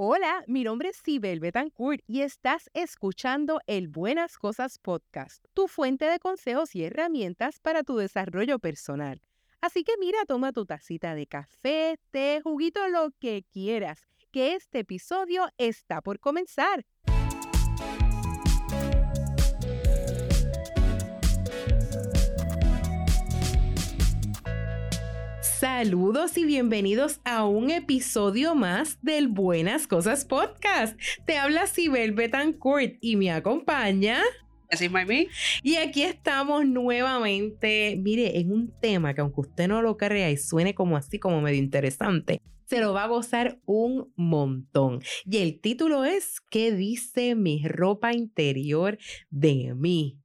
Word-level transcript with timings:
Hola, 0.00 0.44
mi 0.46 0.62
nombre 0.62 0.90
es 0.90 0.96
Sibel 0.98 1.40
Betancourt 1.40 2.04
y 2.06 2.20
estás 2.20 2.70
escuchando 2.72 3.58
el 3.66 3.88
Buenas 3.88 4.38
Cosas 4.38 4.78
Podcast, 4.78 5.44
tu 5.54 5.66
fuente 5.66 6.04
de 6.04 6.20
consejos 6.20 6.76
y 6.76 6.84
herramientas 6.84 7.58
para 7.58 7.82
tu 7.82 7.96
desarrollo 7.96 8.60
personal. 8.60 9.20
Así 9.60 9.82
que 9.82 9.94
mira, 9.98 10.18
toma 10.24 10.52
tu 10.52 10.66
tacita 10.66 11.16
de 11.16 11.26
café, 11.26 11.98
té, 12.12 12.40
juguito, 12.44 12.86
lo 12.86 13.10
que 13.18 13.44
quieras, 13.50 14.06
que 14.30 14.54
este 14.54 14.78
episodio 14.78 15.48
está 15.58 16.00
por 16.00 16.20
comenzar. 16.20 16.86
Saludos 25.78 26.36
y 26.36 26.44
bienvenidos 26.44 27.20
a 27.22 27.44
un 27.44 27.70
episodio 27.70 28.56
más 28.56 28.98
del 29.00 29.28
Buenas 29.28 29.86
Cosas 29.86 30.24
Podcast. 30.24 30.98
Te 31.24 31.36
habla 31.36 31.68
Sibel 31.68 32.10
Betancourt 32.14 32.96
y 33.00 33.14
me 33.14 33.30
acompaña. 33.30 34.20
Así 34.72 34.86
es, 34.86 35.28
Y 35.62 35.76
aquí 35.76 36.02
estamos 36.02 36.66
nuevamente, 36.66 37.96
mire, 37.96 38.40
en 38.40 38.50
un 38.50 38.74
tema 38.80 39.14
que 39.14 39.20
aunque 39.20 39.42
usted 39.42 39.68
no 39.68 39.80
lo 39.80 39.96
crea 39.96 40.28
y 40.32 40.36
suene 40.36 40.74
como 40.74 40.96
así, 40.96 41.20
como 41.20 41.40
medio 41.40 41.60
interesante, 41.60 42.42
se 42.64 42.80
lo 42.80 42.92
va 42.92 43.04
a 43.04 43.08
gozar 43.08 43.60
un 43.64 44.12
montón. 44.16 45.00
Y 45.26 45.36
el 45.36 45.60
título 45.60 46.04
es 46.04 46.40
¿Qué 46.50 46.72
dice 46.72 47.36
mi 47.36 47.62
ropa 47.68 48.12
interior 48.12 48.98
de 49.30 49.74
mí? 49.76 50.18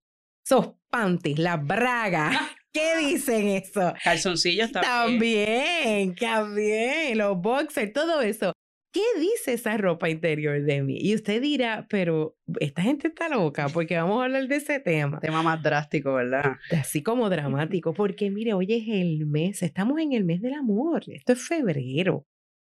Sos 0.43 0.71
panties, 0.89 1.37
la 1.37 1.57
braga. 1.57 2.31
¿Qué 2.73 2.97
dicen 2.97 3.47
eso? 3.49 3.93
Calzoncillos 4.03 4.71
también. 4.71 6.15
También, 6.15 6.15
también. 6.15 7.17
Los 7.17 7.39
boxers, 7.39 7.93
todo 7.93 8.21
eso. 8.21 8.51
¿Qué 8.91 9.01
dice 9.19 9.53
esa 9.53 9.75
ropa 9.77 10.09
interior 10.09 10.61
de 10.61 10.83
mí? 10.83 10.97
Y 10.99 11.15
usted 11.15 11.41
dirá, 11.41 11.87
pero 11.89 12.35
esta 12.59 12.83
gente 12.83 13.07
está 13.07 13.27
loca 13.27 13.67
porque 13.69 13.97
vamos 13.97 14.21
a 14.21 14.25
hablar 14.25 14.47
de 14.47 14.57
ese 14.57 14.79
tema. 14.79 15.19
Tema 15.19 15.41
más 15.41 15.63
drástico, 15.63 16.13
¿verdad? 16.13 16.57
Así 16.71 17.01
como 17.01 17.27
dramático, 17.29 17.93
porque 17.93 18.29
mire, 18.29 18.53
hoy 18.53 18.67
es 18.69 18.87
el 18.87 19.25
mes, 19.25 19.63
estamos 19.63 19.99
en 19.99 20.13
el 20.13 20.23
mes 20.23 20.41
del 20.41 20.53
amor, 20.53 21.03
esto 21.07 21.33
es 21.33 21.41
febrero. 21.41 22.27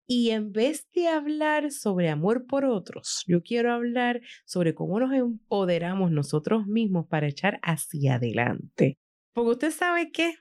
Y 0.07 0.31
en 0.31 0.53
vez 0.53 0.87
de 0.93 1.07
hablar 1.09 1.71
sobre 1.71 2.09
amor 2.09 2.45
por 2.45 2.63
otros, 2.63 3.23
yo 3.27 3.41
quiero 3.41 3.73
hablar 3.73 4.21
sobre 4.45 4.73
cómo 4.73 4.99
nos 5.01 5.13
empoderamos 5.13 6.11
nosotros 6.11 6.67
mismos 6.67 7.05
para 7.07 7.27
echar 7.27 7.59
hacia 7.63 8.15
adelante. 8.15 8.97
Porque 9.33 9.51
usted 9.51 9.71
sabe 9.71 10.11
que 10.11 10.35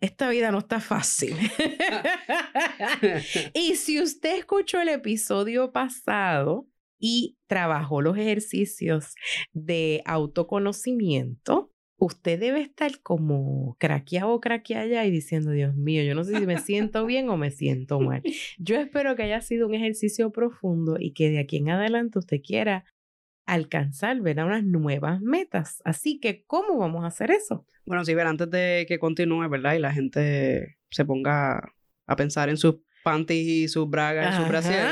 esta 0.00 0.30
vida 0.30 0.50
no 0.50 0.58
está 0.58 0.80
fácil. 0.80 1.36
y 3.54 3.76
si 3.76 4.00
usted 4.00 4.38
escuchó 4.38 4.80
el 4.80 4.88
episodio 4.88 5.72
pasado 5.72 6.66
y 6.98 7.36
trabajó 7.46 8.00
los 8.00 8.16
ejercicios 8.16 9.14
de 9.52 10.02
autoconocimiento, 10.04 11.70
usted 12.00 12.40
debe 12.40 12.62
estar 12.62 13.00
como 13.02 13.76
craqueado 13.78 14.32
o 14.32 14.40
craqueada 14.40 15.04
y 15.04 15.10
diciendo, 15.10 15.50
Dios 15.50 15.76
mío, 15.76 16.02
yo 16.02 16.14
no 16.14 16.24
sé 16.24 16.38
si 16.38 16.46
me 16.46 16.58
siento 16.58 17.04
bien 17.04 17.28
o 17.28 17.36
me 17.36 17.50
siento 17.50 18.00
mal. 18.00 18.22
Yo 18.58 18.76
espero 18.76 19.14
que 19.16 19.24
haya 19.24 19.40
sido 19.42 19.66
un 19.66 19.74
ejercicio 19.74 20.32
profundo 20.32 20.96
y 20.98 21.12
que 21.12 21.30
de 21.30 21.40
aquí 21.40 21.58
en 21.58 21.70
adelante 21.70 22.18
usted 22.18 22.38
quiera 22.42 22.84
alcanzar, 23.46 24.20
¿verdad? 24.20 24.46
Unas 24.46 24.64
nuevas 24.64 25.20
metas. 25.20 25.82
Así 25.84 26.20
que, 26.20 26.44
¿cómo 26.46 26.78
vamos 26.78 27.04
a 27.04 27.08
hacer 27.08 27.30
eso? 27.30 27.66
Bueno, 27.84 28.04
sí, 28.04 28.14
ver, 28.14 28.26
antes 28.26 28.50
de 28.50 28.86
que 28.88 28.98
continúe, 28.98 29.48
¿verdad? 29.48 29.74
Y 29.74 29.78
la 29.78 29.92
gente 29.92 30.78
se 30.90 31.04
ponga 31.04 31.72
a 32.06 32.16
pensar 32.16 32.48
en 32.48 32.56
sus 32.56 32.76
panties 33.02 33.46
y 33.46 33.68
sus 33.68 33.88
bragas 33.88 34.34
y 34.34 34.38
sus 34.38 34.48
brasieres 34.48 34.90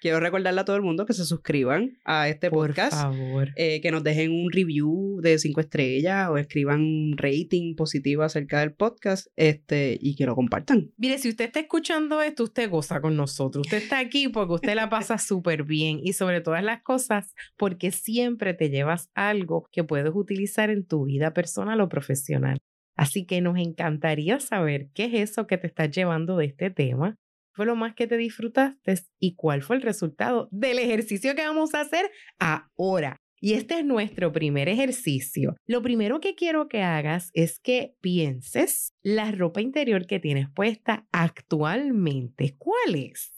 quiero 0.00 0.20
recordarle 0.20 0.60
a 0.60 0.64
todo 0.64 0.76
el 0.76 0.82
mundo 0.82 1.06
que 1.06 1.12
se 1.12 1.24
suscriban 1.24 1.98
a 2.04 2.28
este 2.28 2.50
Por 2.50 2.68
podcast. 2.68 2.94
favor. 2.94 3.50
Eh, 3.56 3.80
que 3.80 3.90
nos 3.90 4.02
dejen 4.02 4.30
un 4.32 4.50
review 4.50 5.20
de 5.22 5.38
cinco 5.38 5.60
estrellas 5.60 6.28
o 6.30 6.36
escriban 6.36 6.80
un 6.80 7.14
rating 7.16 7.74
positivo 7.74 8.22
acerca 8.22 8.60
del 8.60 8.72
podcast 8.72 9.26
este, 9.36 9.98
y 10.00 10.16
que 10.16 10.26
lo 10.26 10.34
compartan. 10.34 10.92
Mire, 10.96 11.18
si 11.18 11.28
usted 11.28 11.46
está 11.46 11.60
escuchando 11.60 12.22
esto, 12.22 12.44
usted 12.44 12.70
goza 12.70 13.00
con 13.00 13.16
nosotros. 13.16 13.66
Usted 13.66 13.78
está 13.78 13.98
aquí 13.98 14.28
porque 14.28 14.54
usted 14.54 14.74
la 14.74 14.88
pasa 14.88 15.18
súper 15.18 15.64
bien 15.64 16.00
y 16.02 16.12
sobre 16.12 16.40
todas 16.40 16.62
las 16.62 16.82
cosas 16.82 17.34
porque 17.56 17.90
siempre 17.90 18.54
te 18.54 18.70
llevas 18.70 19.10
algo 19.14 19.68
que 19.72 19.84
puedes 19.84 20.12
utilizar 20.14 20.70
en 20.70 20.84
tu 20.84 21.04
vida 21.04 21.32
personal 21.32 21.80
o 21.80 21.88
profesional. 21.88 22.58
Así 22.96 23.26
que 23.26 23.42
nos 23.42 23.58
encantaría 23.58 24.40
saber 24.40 24.88
qué 24.94 25.04
es 25.04 25.30
eso 25.30 25.46
que 25.46 25.58
te 25.58 25.66
está 25.66 25.86
llevando 25.86 26.38
de 26.38 26.46
este 26.46 26.70
tema 26.70 27.16
fue 27.56 27.66
lo 27.66 27.74
más 27.74 27.94
que 27.94 28.06
te 28.06 28.18
disfrutaste 28.18 29.02
y 29.18 29.34
cuál 29.34 29.62
fue 29.62 29.76
el 29.76 29.82
resultado 29.82 30.48
del 30.52 30.78
ejercicio 30.78 31.34
que 31.34 31.46
vamos 31.46 31.74
a 31.74 31.80
hacer 31.80 32.10
ahora. 32.38 33.16
Y 33.40 33.54
este 33.54 33.78
es 33.78 33.84
nuestro 33.84 34.32
primer 34.32 34.68
ejercicio. 34.68 35.56
Lo 35.66 35.82
primero 35.82 36.20
que 36.20 36.34
quiero 36.34 36.68
que 36.68 36.82
hagas 36.82 37.30
es 37.32 37.58
que 37.58 37.94
pienses 38.00 38.94
la 39.02 39.30
ropa 39.30 39.60
interior 39.60 40.06
que 40.06 40.20
tienes 40.20 40.48
puesta 40.54 41.06
actualmente. 41.12 42.56
¿Cuál 42.58 42.94
es? 42.94 43.32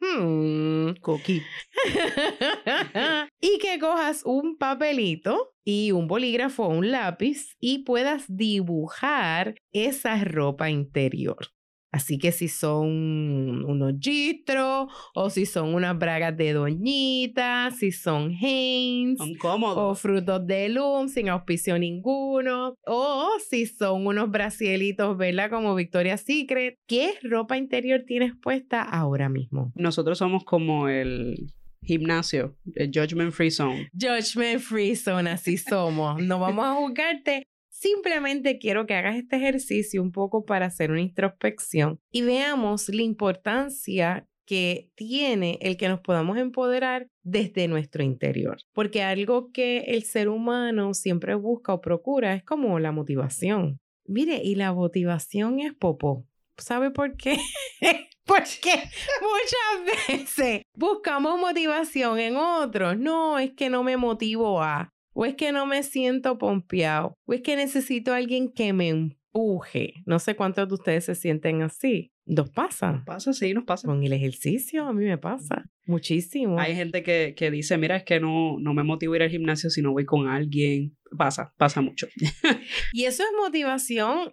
Hmm. 0.00 0.94
Coqui. 1.00 1.42
y 3.40 3.58
que 3.58 3.78
cojas 3.78 4.22
un 4.24 4.56
papelito 4.56 5.54
y 5.64 5.92
un 5.92 6.08
bolígrafo 6.08 6.64
o 6.64 6.70
un 6.70 6.90
lápiz 6.90 7.56
y 7.60 7.84
puedas 7.84 8.24
dibujar 8.28 9.54
esa 9.72 10.24
ropa 10.24 10.70
interior. 10.70 11.52
Así 11.92 12.18
que 12.18 12.32
si 12.32 12.48
son 12.48 13.64
unos 13.66 13.92
gistros 14.00 14.90
o 15.14 15.28
si 15.28 15.44
son 15.44 15.74
unas 15.74 15.98
bragas 15.98 16.34
de 16.34 16.54
doñita, 16.54 17.70
si 17.70 17.92
son 17.92 18.34
Hanes 18.34 19.18
o 19.42 19.94
frutos 19.94 20.46
de 20.46 20.70
Loom 20.70 21.08
sin 21.08 21.28
auspicio 21.28 21.78
ninguno 21.78 22.74
o 22.86 23.28
si 23.46 23.66
son 23.66 24.06
unos 24.06 24.30
brasielitos, 24.30 25.18
¿verdad? 25.18 25.50
Como 25.50 25.74
Victoria's 25.74 26.22
Secret. 26.22 26.78
¿Qué 26.86 27.12
ropa 27.22 27.58
interior 27.58 28.04
tienes 28.06 28.32
puesta 28.40 28.80
ahora 28.80 29.28
mismo? 29.28 29.70
Nosotros 29.74 30.16
somos 30.16 30.44
como 30.44 30.88
el 30.88 31.52
gimnasio, 31.82 32.56
el 32.74 32.90
Judgment 32.94 33.32
Free 33.32 33.50
Zone. 33.50 33.90
Judgment 33.92 34.60
Free 34.60 34.96
Zone, 34.96 35.28
así 35.28 35.58
somos. 35.58 36.22
No 36.22 36.38
vamos 36.38 36.64
a 36.64 36.74
juzgarte 36.74 37.46
Simplemente 37.82 38.60
quiero 38.60 38.86
que 38.86 38.94
hagas 38.94 39.16
este 39.16 39.34
ejercicio 39.34 40.00
un 40.00 40.12
poco 40.12 40.44
para 40.44 40.66
hacer 40.66 40.92
una 40.92 41.00
introspección 41.00 41.98
y 42.12 42.22
veamos 42.22 42.88
la 42.88 43.02
importancia 43.02 44.28
que 44.46 44.92
tiene 44.94 45.58
el 45.60 45.76
que 45.76 45.88
nos 45.88 45.98
podamos 45.98 46.38
empoderar 46.38 47.08
desde 47.24 47.66
nuestro 47.66 48.04
interior. 48.04 48.58
Porque 48.72 49.02
algo 49.02 49.50
que 49.50 49.78
el 49.78 50.04
ser 50.04 50.28
humano 50.28 50.94
siempre 50.94 51.34
busca 51.34 51.74
o 51.74 51.80
procura 51.80 52.36
es 52.36 52.44
como 52.44 52.78
la 52.78 52.92
motivación. 52.92 53.80
Mire, 54.06 54.40
y 54.44 54.54
la 54.54 54.72
motivación 54.72 55.58
es 55.58 55.74
popo. 55.74 56.24
¿Sabe 56.58 56.92
por 56.92 57.16
qué? 57.16 57.36
Porque 58.24 58.70
muchas 59.20 60.08
veces 60.08 60.62
buscamos 60.76 61.40
motivación 61.40 62.20
en 62.20 62.36
otros. 62.36 62.96
No, 62.96 63.40
es 63.40 63.54
que 63.54 63.70
no 63.70 63.82
me 63.82 63.96
motivo 63.96 64.62
a. 64.62 64.91
O 65.14 65.24
es 65.24 65.34
que 65.34 65.52
no 65.52 65.66
me 65.66 65.82
siento 65.82 66.38
pompeado. 66.38 67.14
O 67.26 67.32
es 67.32 67.42
que 67.42 67.56
necesito 67.56 68.12
a 68.12 68.16
alguien 68.16 68.50
que 68.52 68.72
me 68.72 68.88
empuje. 68.88 69.94
No 70.06 70.18
sé 70.18 70.36
cuántos 70.36 70.68
de 70.68 70.74
ustedes 70.74 71.04
se 71.04 71.14
sienten 71.14 71.62
así. 71.62 72.12
¿Nos 72.24 72.50
pasa? 72.50 73.02
Pasa, 73.04 73.32
sí, 73.32 73.52
nos 73.52 73.64
pasa. 73.64 73.88
Con 73.88 74.02
el 74.02 74.12
ejercicio 74.12 74.86
a 74.86 74.92
mí 74.92 75.04
me 75.04 75.18
pasa 75.18 75.64
muchísimo. 75.86 76.58
Hay 76.58 76.74
gente 76.74 77.02
que, 77.02 77.34
que 77.36 77.50
dice, 77.50 77.76
mira, 77.78 77.96
es 77.96 78.04
que 78.04 78.20
no, 78.20 78.58
no 78.60 78.74
me 78.74 78.84
motivo 78.84 79.14
a 79.14 79.16
ir 79.16 79.22
al 79.22 79.30
gimnasio 79.30 79.70
si 79.70 79.82
no 79.82 79.92
voy 79.92 80.04
con 80.04 80.28
alguien. 80.28 80.96
Pasa, 81.16 81.52
pasa 81.58 81.80
mucho. 81.80 82.06
y 82.92 83.04
eso 83.04 83.22
es 83.22 83.28
motivación 83.38 84.32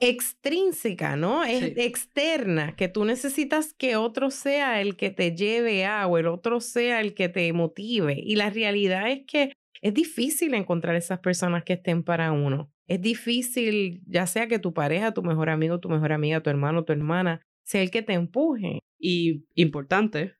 extrínseca, 0.00 1.16
¿no? 1.16 1.44
Es 1.44 1.72
externa, 1.76 2.74
que 2.76 2.88
tú 2.88 3.04
necesitas 3.04 3.74
que 3.74 3.96
otro 3.96 4.30
sea 4.30 4.80
el 4.80 4.96
que 4.96 5.10
te 5.10 5.34
lleve 5.34 5.86
a 5.86 6.06
o 6.06 6.18
el 6.18 6.26
otro 6.26 6.60
sea 6.60 7.00
el 7.00 7.14
que 7.14 7.28
te 7.28 7.52
motive. 7.52 8.20
Y 8.22 8.36
la 8.36 8.50
realidad 8.50 9.10
es 9.10 9.22
que 9.26 9.52
es 9.84 9.92
difícil 9.92 10.54
encontrar 10.54 10.96
esas 10.96 11.18
personas 11.18 11.62
que 11.62 11.74
estén 11.74 12.02
para 12.02 12.32
uno. 12.32 12.72
Es 12.86 13.02
difícil, 13.02 14.02
ya 14.06 14.26
sea 14.26 14.48
que 14.48 14.58
tu 14.58 14.72
pareja, 14.72 15.12
tu 15.12 15.22
mejor 15.22 15.50
amigo, 15.50 15.78
tu 15.78 15.90
mejor 15.90 16.12
amiga, 16.12 16.42
tu 16.42 16.48
hermano, 16.48 16.84
tu 16.84 16.94
hermana, 16.94 17.42
sea 17.64 17.82
el 17.82 17.90
que 17.90 18.00
te 18.00 18.14
empuje. 18.14 18.78
Y 18.98 19.44
importante, 19.54 20.36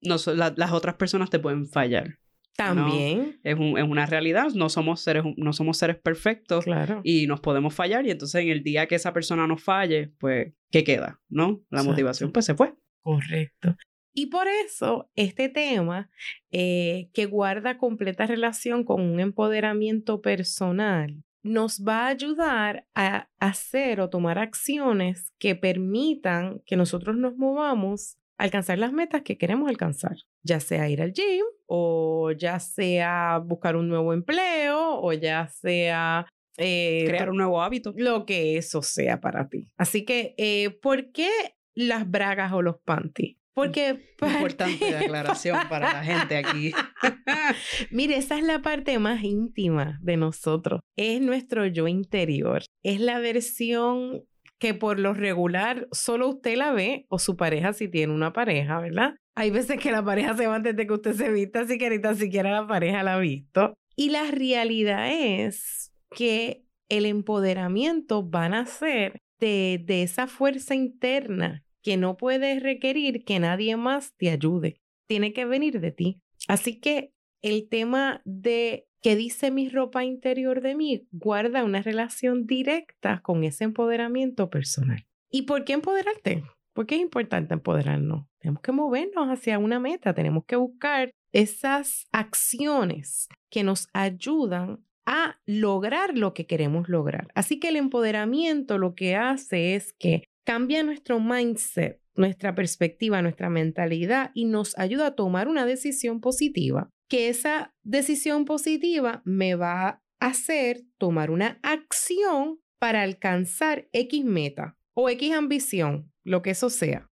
no, 0.00 0.16
las 0.34 0.72
otras 0.72 0.94
personas 0.94 1.28
te 1.28 1.38
pueden 1.38 1.66
fallar. 1.66 2.16
También. 2.56 3.38
Es, 3.44 3.58
es, 3.58 3.84
una 3.84 4.06
realidad, 4.06 4.46
no 4.54 4.70
somos, 4.70 5.02
seres, 5.02 5.24
no 5.36 5.52
somos 5.52 5.76
seres 5.76 5.98
perfectos 5.98 6.64
claro. 6.64 7.02
y 7.04 7.26
nos 7.26 7.40
podemos 7.40 7.74
fallar 7.74 8.06
y 8.06 8.10
entonces 8.10 8.42
en 8.42 8.48
el 8.48 8.62
día 8.62 8.86
que 8.86 8.94
esa 8.94 9.12
persona 9.12 9.46
nos 9.46 9.62
falle, 9.62 10.14
pues, 10.18 10.54
¿qué 10.70 10.84
queda? 10.84 11.20
¿No? 11.28 11.62
La 11.68 11.82
motivación 11.82 12.32
pues 12.32 12.46
se 12.46 12.54
fue. 12.54 12.72
Correcto. 13.02 13.76
Y 14.18 14.28
por 14.28 14.48
eso 14.48 15.10
este 15.14 15.50
tema, 15.50 16.08
eh, 16.50 17.10
que 17.12 17.26
guarda 17.26 17.76
completa 17.76 18.26
relación 18.26 18.82
con 18.82 19.02
un 19.02 19.20
empoderamiento 19.20 20.22
personal, 20.22 21.22
nos 21.42 21.84
va 21.84 22.06
a 22.06 22.08
ayudar 22.08 22.86
a 22.94 23.28
hacer 23.38 24.00
o 24.00 24.08
tomar 24.08 24.38
acciones 24.38 25.34
que 25.38 25.54
permitan 25.54 26.62
que 26.64 26.76
nosotros 26.76 27.18
nos 27.18 27.36
movamos 27.36 28.16
a 28.38 28.44
alcanzar 28.44 28.78
las 28.78 28.94
metas 28.94 29.20
que 29.20 29.36
queremos 29.36 29.68
alcanzar. 29.68 30.16
ya 30.42 30.60
sea 30.60 30.88
ir 30.88 31.02
al 31.02 31.12
gym 31.12 31.44
o 31.66 32.32
ya 32.32 32.58
sea 32.58 33.42
buscar 33.44 33.76
un 33.76 33.86
nuevo 33.86 34.14
empleo 34.14 34.98
o 34.98 35.12
ya 35.12 35.46
sea 35.48 36.26
eh, 36.56 37.04
crear 37.06 37.28
un 37.28 37.36
nuevo 37.36 37.60
hábito. 37.60 37.92
Lo 37.94 38.24
que 38.24 38.56
eso 38.56 38.80
sea 38.80 39.20
para 39.20 39.50
ti. 39.50 39.68
Así 39.76 40.06
que, 40.06 40.34
eh, 40.38 40.70
¿por 40.70 41.12
qué 41.12 41.28
las 41.74 42.10
bragas 42.10 42.54
o 42.54 42.62
los 42.62 42.78
panties? 42.78 43.36
Porque 43.56 43.98
importante 44.20 44.94
aclaración 44.94 45.56
para 45.70 45.90
la 45.90 46.04
gente 46.04 46.36
aquí. 46.36 46.72
Mire, 47.90 48.18
esa 48.18 48.36
es 48.36 48.44
la 48.44 48.60
parte 48.60 48.98
más 48.98 49.24
íntima 49.24 49.98
de 50.02 50.18
nosotros. 50.18 50.80
Es 50.94 51.22
nuestro 51.22 51.64
yo 51.64 51.88
interior. 51.88 52.64
Es 52.82 53.00
la 53.00 53.18
versión 53.18 54.24
que 54.58 54.74
por 54.74 54.98
lo 54.98 55.14
regular 55.14 55.88
solo 55.90 56.28
usted 56.28 56.58
la 56.58 56.72
ve 56.72 57.06
o 57.08 57.18
su 57.18 57.38
pareja 57.38 57.72
si 57.72 57.88
tiene 57.88 58.12
una 58.12 58.34
pareja, 58.34 58.78
¿verdad? 58.78 59.14
Hay 59.34 59.50
veces 59.50 59.80
que 59.80 59.90
la 59.90 60.04
pareja 60.04 60.36
se 60.36 60.46
va 60.46 60.56
antes 60.56 60.76
de 60.76 60.86
que 60.86 60.92
usted 60.92 61.14
se 61.14 61.32
vista, 61.32 61.66
si 61.66 61.78
que 61.78 61.88
ni 61.88 62.14
siquiera 62.16 62.50
la 62.50 62.66
pareja 62.66 63.02
la 63.02 63.14
ha 63.14 63.18
visto. 63.18 63.72
Y 63.96 64.10
la 64.10 64.30
realidad 64.30 65.10
es 65.10 65.94
que 66.14 66.62
el 66.90 67.06
empoderamiento 67.06 68.28
va 68.28 68.44
a 68.44 68.48
nacer 68.50 69.18
de, 69.40 69.82
de 69.82 70.02
esa 70.02 70.26
fuerza 70.26 70.74
interna 70.74 71.62
que 71.86 71.96
no 71.96 72.16
puedes 72.16 72.64
requerir 72.64 73.24
que 73.24 73.38
nadie 73.38 73.76
más 73.76 74.12
te 74.16 74.30
ayude. 74.30 74.80
Tiene 75.06 75.32
que 75.32 75.44
venir 75.44 75.78
de 75.78 75.92
ti. 75.92 76.20
Así 76.48 76.80
que 76.80 77.12
el 77.42 77.68
tema 77.68 78.22
de 78.24 78.88
qué 79.02 79.14
dice 79.14 79.52
mi 79.52 79.68
ropa 79.68 80.02
interior 80.02 80.62
de 80.62 80.74
mí 80.74 81.06
guarda 81.12 81.62
una 81.62 81.82
relación 81.82 82.44
directa 82.44 83.20
con 83.22 83.44
ese 83.44 83.62
empoderamiento 83.62 84.50
personal. 84.50 85.06
¿Y 85.30 85.42
por 85.42 85.64
qué 85.64 85.74
empoderarte? 85.74 86.42
Porque 86.72 86.96
es 86.96 87.02
importante 87.02 87.54
empoderarnos. 87.54 88.26
Tenemos 88.40 88.62
que 88.62 88.72
movernos 88.72 89.28
hacia 89.28 89.60
una 89.60 89.78
meta, 89.78 90.12
tenemos 90.12 90.44
que 90.44 90.56
buscar 90.56 91.12
esas 91.30 92.08
acciones 92.10 93.28
que 93.48 93.62
nos 93.62 93.86
ayudan 93.92 94.84
a 95.06 95.38
lograr 95.46 96.18
lo 96.18 96.34
que 96.34 96.46
queremos 96.46 96.88
lograr. 96.88 97.28
Así 97.36 97.60
que 97.60 97.68
el 97.68 97.76
empoderamiento 97.76 98.76
lo 98.76 98.96
que 98.96 99.14
hace 99.14 99.76
es 99.76 99.92
que 99.92 100.24
cambia 100.46 100.84
nuestro 100.84 101.18
mindset, 101.18 102.00
nuestra 102.14 102.54
perspectiva, 102.54 103.20
nuestra 103.20 103.50
mentalidad 103.50 104.30
y 104.32 104.44
nos 104.46 104.78
ayuda 104.78 105.08
a 105.08 105.14
tomar 105.16 105.48
una 105.48 105.66
decisión 105.66 106.20
positiva, 106.20 106.88
que 107.10 107.28
esa 107.28 107.74
decisión 107.82 108.44
positiva 108.44 109.22
me 109.24 109.56
va 109.56 109.88
a 109.88 110.00
hacer 110.20 110.84
tomar 110.98 111.30
una 111.30 111.58
acción 111.62 112.60
para 112.78 113.02
alcanzar 113.02 113.88
X 113.92 114.24
meta 114.24 114.78
o 114.94 115.10
X 115.10 115.34
ambición, 115.34 116.12
lo 116.24 116.42
que 116.42 116.50
eso 116.50 116.70
sea. 116.70 117.10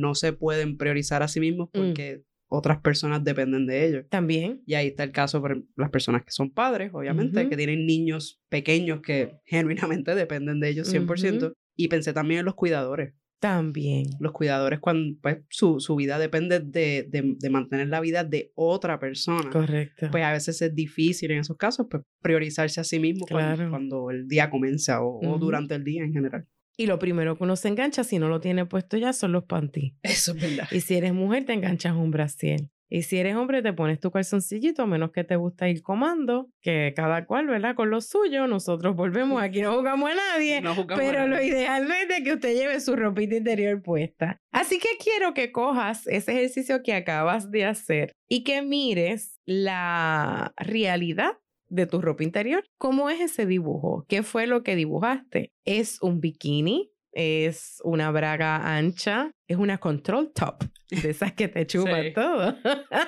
no 0.00 0.14
se 0.14 0.32
pueden 0.32 0.76
priorizar 0.76 1.22
a 1.22 1.28
sí 1.28 1.40
mismos 1.40 1.70
mm. 1.72 1.78
porque 1.78 2.24
otras 2.48 2.80
personas 2.80 3.24
dependen 3.24 3.66
de 3.66 3.86
ellos. 3.86 4.04
También. 4.10 4.62
Y 4.66 4.74
ahí 4.74 4.88
está 4.88 5.04
el 5.04 5.12
caso 5.12 5.40
por 5.40 5.64
las 5.76 5.90
personas 5.90 6.22
que 6.22 6.32
son 6.32 6.50
padres, 6.50 6.90
obviamente, 6.92 7.48
que 7.48 7.56
tienen 7.56 7.86
niños 7.86 8.42
pequeños 8.50 9.00
que 9.00 9.38
genuinamente 9.46 10.14
dependen 10.14 10.60
de 10.60 10.68
ellos 10.68 10.92
100%. 10.92 11.54
Y 11.74 11.88
pensé 11.88 12.12
también 12.12 12.40
en 12.40 12.44
los 12.44 12.54
cuidadores. 12.54 13.14
También. 13.42 14.04
Los 14.20 14.30
cuidadores, 14.30 14.78
cuando 14.78 15.18
pues, 15.20 15.38
su, 15.48 15.80
su 15.80 15.96
vida 15.96 16.16
depende 16.20 16.60
de, 16.60 17.08
de, 17.10 17.50
mantener 17.50 17.88
la 17.88 17.98
vida 17.98 18.22
de 18.22 18.52
otra 18.54 19.00
persona. 19.00 19.50
Correcto. 19.50 20.06
Pues 20.12 20.22
a 20.22 20.30
veces 20.30 20.62
es 20.62 20.72
difícil 20.72 21.32
en 21.32 21.40
esos 21.40 21.56
casos, 21.56 21.88
pues 21.90 22.04
priorizarse 22.22 22.80
a 22.80 22.84
sí 22.84 23.00
mismo 23.00 23.26
cuando, 23.28 24.12
el 24.12 24.28
día 24.28 24.48
comienza 24.48 25.02
o, 25.02 25.18
o, 25.28 25.38
durante 25.38 25.74
el 25.74 25.82
día 25.82 26.04
en 26.04 26.12
general. 26.12 26.46
Y 26.76 26.86
lo 26.86 27.00
primero 27.00 27.36
que 27.36 27.42
uno 27.42 27.56
se 27.56 27.66
engancha, 27.66 28.04
si 28.04 28.20
no 28.20 28.28
lo 28.28 28.38
tiene 28.38 28.64
puesto 28.64 28.96
ya, 28.96 29.12
son 29.12 29.32
los 29.32 29.42
panties. 29.42 29.94
Eso 30.04 30.34
es 30.36 30.40
verdad. 30.40 30.68
Y 30.70 30.78
si 30.78 30.94
eres 30.94 31.12
mujer, 31.12 31.44
te 31.44 31.52
enganchas 31.52 31.96
un 31.96 32.12
brasier. 32.12 32.60
Y 32.94 33.04
si 33.04 33.16
eres 33.16 33.36
hombre, 33.36 33.62
te 33.62 33.72
pones 33.72 34.00
tu 34.00 34.10
calzoncillito, 34.10 34.82
a 34.82 34.86
menos 34.86 35.12
que 35.12 35.24
te 35.24 35.36
gusta 35.36 35.66
ir 35.66 35.80
comando, 35.80 36.50
que 36.60 36.92
cada 36.94 37.24
cual, 37.24 37.46
¿verdad? 37.46 37.74
Con 37.74 37.88
lo 37.88 38.02
suyo, 38.02 38.46
nosotros 38.46 38.94
volvemos, 38.94 39.42
aquí 39.42 39.62
no 39.62 39.72
jugamos 39.72 40.10
a 40.10 40.14
nadie, 40.14 40.60
no 40.60 40.74
pero 40.94 41.26
lo 41.26 41.42
ideal 41.42 41.88
es 41.90 42.22
que 42.22 42.34
usted 42.34 42.54
lleve 42.54 42.78
su 42.80 42.94
ropita 42.94 43.34
interior 43.34 43.80
puesta. 43.80 44.36
Así 44.52 44.78
que 44.78 44.90
quiero 45.02 45.32
que 45.32 45.52
cojas 45.52 46.06
ese 46.06 46.32
ejercicio 46.32 46.82
que 46.82 46.92
acabas 46.92 47.50
de 47.50 47.64
hacer 47.64 48.12
y 48.28 48.44
que 48.44 48.60
mires 48.60 49.40
la 49.46 50.52
realidad 50.58 51.38
de 51.70 51.86
tu 51.86 52.02
ropa 52.02 52.24
interior. 52.24 52.62
¿Cómo 52.76 53.08
es 53.08 53.22
ese 53.22 53.46
dibujo? 53.46 54.04
¿Qué 54.06 54.22
fue 54.22 54.46
lo 54.46 54.62
que 54.62 54.76
dibujaste? 54.76 55.50
¿Es 55.64 55.96
un 56.02 56.20
bikini? 56.20 56.91
Es 57.12 57.80
una 57.84 58.10
braga 58.10 58.76
ancha, 58.76 59.32
es 59.46 59.56
una 59.56 59.78
control 59.78 60.32
top, 60.34 60.64
de 60.90 61.10
esas 61.10 61.32
que 61.32 61.48
te 61.48 61.66
chupan 61.66 62.12
todo. 62.14 62.56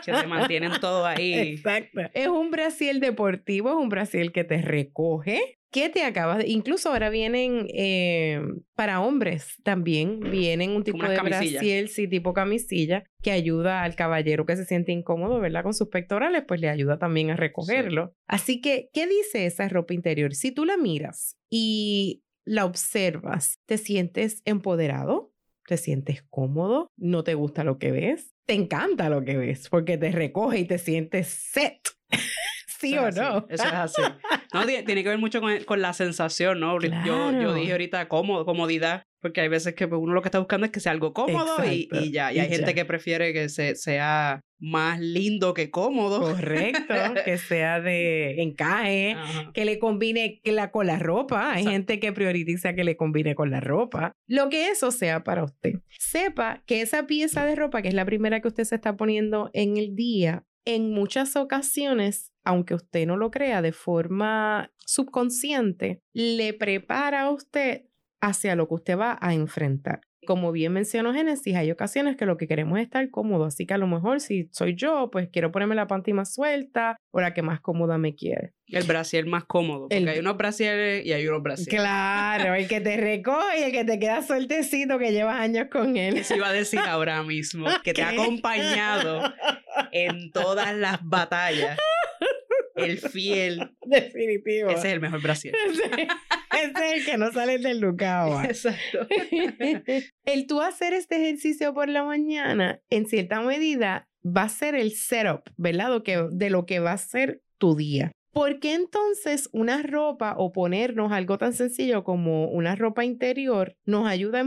que 0.04 0.12
te 0.12 0.26
mantienen 0.26 0.73
todo 0.80 1.04
ahí. 1.06 1.34
Exacto. 1.34 2.00
Es 2.12 2.28
un 2.28 2.50
brasil 2.50 3.00
deportivo, 3.00 3.70
es 3.70 3.76
un 3.76 3.88
brasil 3.88 4.32
que 4.32 4.44
te 4.44 4.61
recoge, 4.62 5.58
que 5.75 5.88
te 5.88 6.04
acabas 6.04 6.38
de... 6.38 6.49
Incluso 6.49 6.90
ahora 6.90 7.11
vienen 7.11 7.66
eh, 7.75 8.40
para 8.76 9.00
hombres 9.00 9.56
también, 9.64 10.20
vienen 10.20 10.70
un 10.70 10.84
tipo 10.84 11.04
de 11.04 11.18
brasil, 11.20 11.88
sí, 11.88 12.06
tipo 12.06 12.32
camisilla, 12.32 13.02
que 13.23 13.32
ayuda 13.32 13.82
al 13.82 13.96
caballero 13.96 14.46
que 14.46 14.54
se 14.54 14.66
siente 14.66 14.92
incómodo, 14.92 15.40
¿verdad? 15.40 15.64
Con 15.64 15.75
sus 15.75 15.88
pectorales, 15.88 16.44
pues 16.46 16.61
le 16.61 16.68
ayuda 16.68 16.99
también 16.99 17.30
a 17.30 17.37
recogerlo. 17.37 18.14
Así 18.28 18.61
que, 18.61 18.88
¿qué 18.92 19.08
dice 19.08 19.46
esa 19.46 19.68
ropa 19.68 19.94
interior? 19.94 20.34
Si 20.34 20.52
tú 20.52 20.64
la 20.64 20.76
miras 20.76 21.38
y 21.50 22.24
la 22.44 22.64
observas, 22.64 23.58
te 23.66 23.78
sientes 23.78 24.42
empoderado, 24.44 25.32
te 25.66 25.76
sientes 25.76 26.22
cómodo, 26.30 26.90
no 26.96 27.24
te 27.24 27.34
gusta 27.34 27.64
lo 27.64 27.78
que 27.78 27.90
ves, 27.90 28.34
te 28.46 28.54
encanta 28.54 29.08
lo 29.08 29.24
que 29.24 29.36
ves 29.36 29.68
porque 29.68 29.96
te 29.96 30.10
recoge 30.10 30.60
y 30.60 30.64
te 30.66 30.78
sientes 30.78 31.28
set. 31.28 31.80
¿Sí 32.66 32.98
o 32.98 33.10
no? 33.10 33.46
Eso 33.48 33.64
es 33.64 33.72
así. 33.72 34.02
No, 34.52 34.66
tiene 34.66 35.02
que 35.02 35.08
ver 35.08 35.18
mucho 35.18 35.40
con, 35.40 35.80
la 35.80 35.94
sensación, 35.94 36.60
¿no? 36.60 36.78
Yo, 36.80 37.32
yo 37.32 37.54
dije 37.54 37.72
ahorita 37.72 38.08
cómodo, 38.08 38.44
comodidad, 38.44 39.04
porque 39.25 39.40
hay 39.40 39.49
veces 39.49 39.75
que 39.75 39.87
uno 39.87 40.12
lo 40.12 40.21
que 40.21 40.28
está 40.28 40.38
buscando 40.38 40.66
es 40.66 40.71
que 40.71 40.81
sea 40.81 40.93
algo 40.93 41.14
cómodo 41.14 41.64
y, 41.64 41.88
y, 41.90 42.12
ya. 42.12 42.31
Y, 42.31 42.40
hay 42.40 42.49
gente 42.50 42.75
que 42.75 42.85
prefiere 42.85 43.33
que 43.33 43.49
se, 43.49 43.75
sea 43.75 44.43
más 44.59 45.00
lindo 45.00 45.54
que 45.54 45.71
cómodo. 45.71 46.21
Correcto, 46.21 46.95
que 47.25 47.38
sea 47.38 47.81
de 47.81 48.43
encaje, 48.43 49.16
que 49.54 49.64
le 49.64 49.78
combine 49.78 50.43
la, 50.45 50.71
con 50.71 50.87
la 50.87 50.99
ropa. 50.99 51.54
Hay 51.54 51.64
gente 51.64 52.00
que 52.00 52.12
prioriza 52.12 52.75
que 52.75 52.85
le 52.85 52.99
combine 52.99 53.35
con 53.35 53.50
la 53.50 53.61
ropa. 53.61 54.12
Lo 54.28 54.50
que 54.50 54.69
eso 54.69 54.90
sea 54.90 55.25
para 55.25 55.45
usted. 55.45 55.76
Sepa 55.99 56.62
que 56.66 56.83
esa 56.83 57.07
pieza 57.07 57.47
de 57.47 57.54
ropa, 57.54 57.81
que 57.81 57.88
es 57.88 57.95
la 57.95 58.04
primera 58.04 58.43
que 58.43 58.49
usted 58.49 58.64
se 58.64 58.75
está 58.75 58.95
poniendo 58.95 59.49
en 59.54 59.78
el 59.78 59.97
día, 59.97 60.45
en 60.66 60.90
muchas 60.90 61.35
ocasiones, 61.35 62.31
aunque 62.45 62.75
usted 62.75 63.07
no 63.07 63.16
lo 63.16 63.31
crea 63.31 63.62
de 63.62 63.73
forma 63.73 64.71
subconsciente, 64.85 66.02
le 66.12 66.52
prepara 66.52 67.23
a 67.23 67.31
usted 67.31 67.87
hacia 68.25 68.57
lo 68.57 68.69
que 68.69 68.75
usted 68.75 68.99
va 68.99 69.19
a 69.21 69.35
enfrentar. 69.35 70.00
Como 70.26 70.52
bien 70.52 70.73
mencionó 70.73 71.12
Génesis, 71.12 71.54
hay 71.54 71.71
ocasiones 71.71 72.16
que 72.16 72.25
lo 72.25 72.38
que 72.38 72.49
queremos 72.49 72.78
es 72.78 72.85
estar 72.85 73.11
cómodo, 73.11 73.45
así 73.45 73.66
que 73.66 73.75
a 73.75 73.78
lo 73.78 73.87
mejor 73.87 74.21
si 74.21 74.49
soy 74.52 74.75
yo, 74.75 75.11
pues 75.12 75.28
quiero 75.31 75.52
ponerme 75.52 75.75
la 75.75 75.87
panty 75.87 76.14
más 76.14 76.33
suelta 76.33 76.97
o 77.11 77.21
la 77.21 77.35
que 77.35 77.43
más 77.43 77.61
cómoda 77.61 77.99
me 77.99 78.14
quiere. 78.14 78.54
El 78.69 78.85
brasier 78.85 79.26
más 79.26 79.45
cómodo, 79.45 79.88
porque 79.88 80.09
hay 80.09 80.19
unos 80.19 80.38
brasieres 80.38 81.04
y 81.04 81.12
hay 81.12 81.28
unos 81.28 81.43
brasieres. 81.43 81.75
Claro, 81.75 82.54
el 82.54 82.66
que 82.66 82.81
te 82.81 82.97
recoge 82.97 83.66
el 83.66 83.73
que 83.73 83.85
te 83.85 83.99
queda 83.99 84.23
sueltecito 84.23 84.99
que 84.99 85.12
llevas 85.12 85.38
años 85.38 85.66
con 85.71 85.99
él. 85.99 86.16
Eso 86.16 86.35
iba 86.35 86.49
a 86.49 86.52
decir 86.52 86.81
ahora 86.81 87.23
mismo, 87.23 87.66
que 87.83 87.93
te 87.93 88.02
ha 88.02 88.11
acompañado 88.11 89.21
en 89.93 90.31
todas 90.33 90.75
las 90.75 91.00
batallas. 91.02 91.78
El 92.76 92.99
fiel. 92.99 93.76
Definitivo. 93.83 94.71
Ese 94.71 94.88
es 94.88 94.95
el 94.95 95.00
mejor 95.00 95.21
brasier. 95.21 95.54
Ese, 96.54 96.70
es 96.70 96.92
el 96.94 97.04
que 97.04 97.18
no 97.18 97.32
sale 97.32 97.58
del 97.58 97.80
lugar. 97.80 98.46
Exacto. 98.46 99.06
El 100.25 100.46
tú 100.46 100.61
hacer 100.61 100.94
este 100.94 101.16
ejercicio 101.16 101.75
por 101.75 101.88
la 101.88 102.02
mañana, 102.04 102.80
en 102.90 103.06
cierta 103.06 103.40
medida, 103.40 104.08
va 104.25 104.42
a 104.42 104.49
ser 104.49 104.75
el 104.75 104.92
setup, 104.92 105.50
¿verdad? 105.56 106.02
que, 106.02 106.26
de 106.30 106.50
lo 106.50 106.66
que 106.66 106.80
va 106.80 106.92
a 106.92 106.99
ser 106.99 107.42
tu 107.58 107.76
día. 107.76 108.12
¿Por 108.32 108.58
qué 108.58 108.75
entonces 108.75 109.49
una 109.52 109.82
ropa 109.82 110.34
o 110.37 110.50
ponernos 110.50 111.12
algo 111.12 111.38
tan 111.38 111.52
sencillo 111.52 112.02
como 112.02 112.49
una 112.49 112.75
ropa 112.75 113.04
interior 113.04 113.76
nos 113.87 114.08
ayuda 114.08 114.42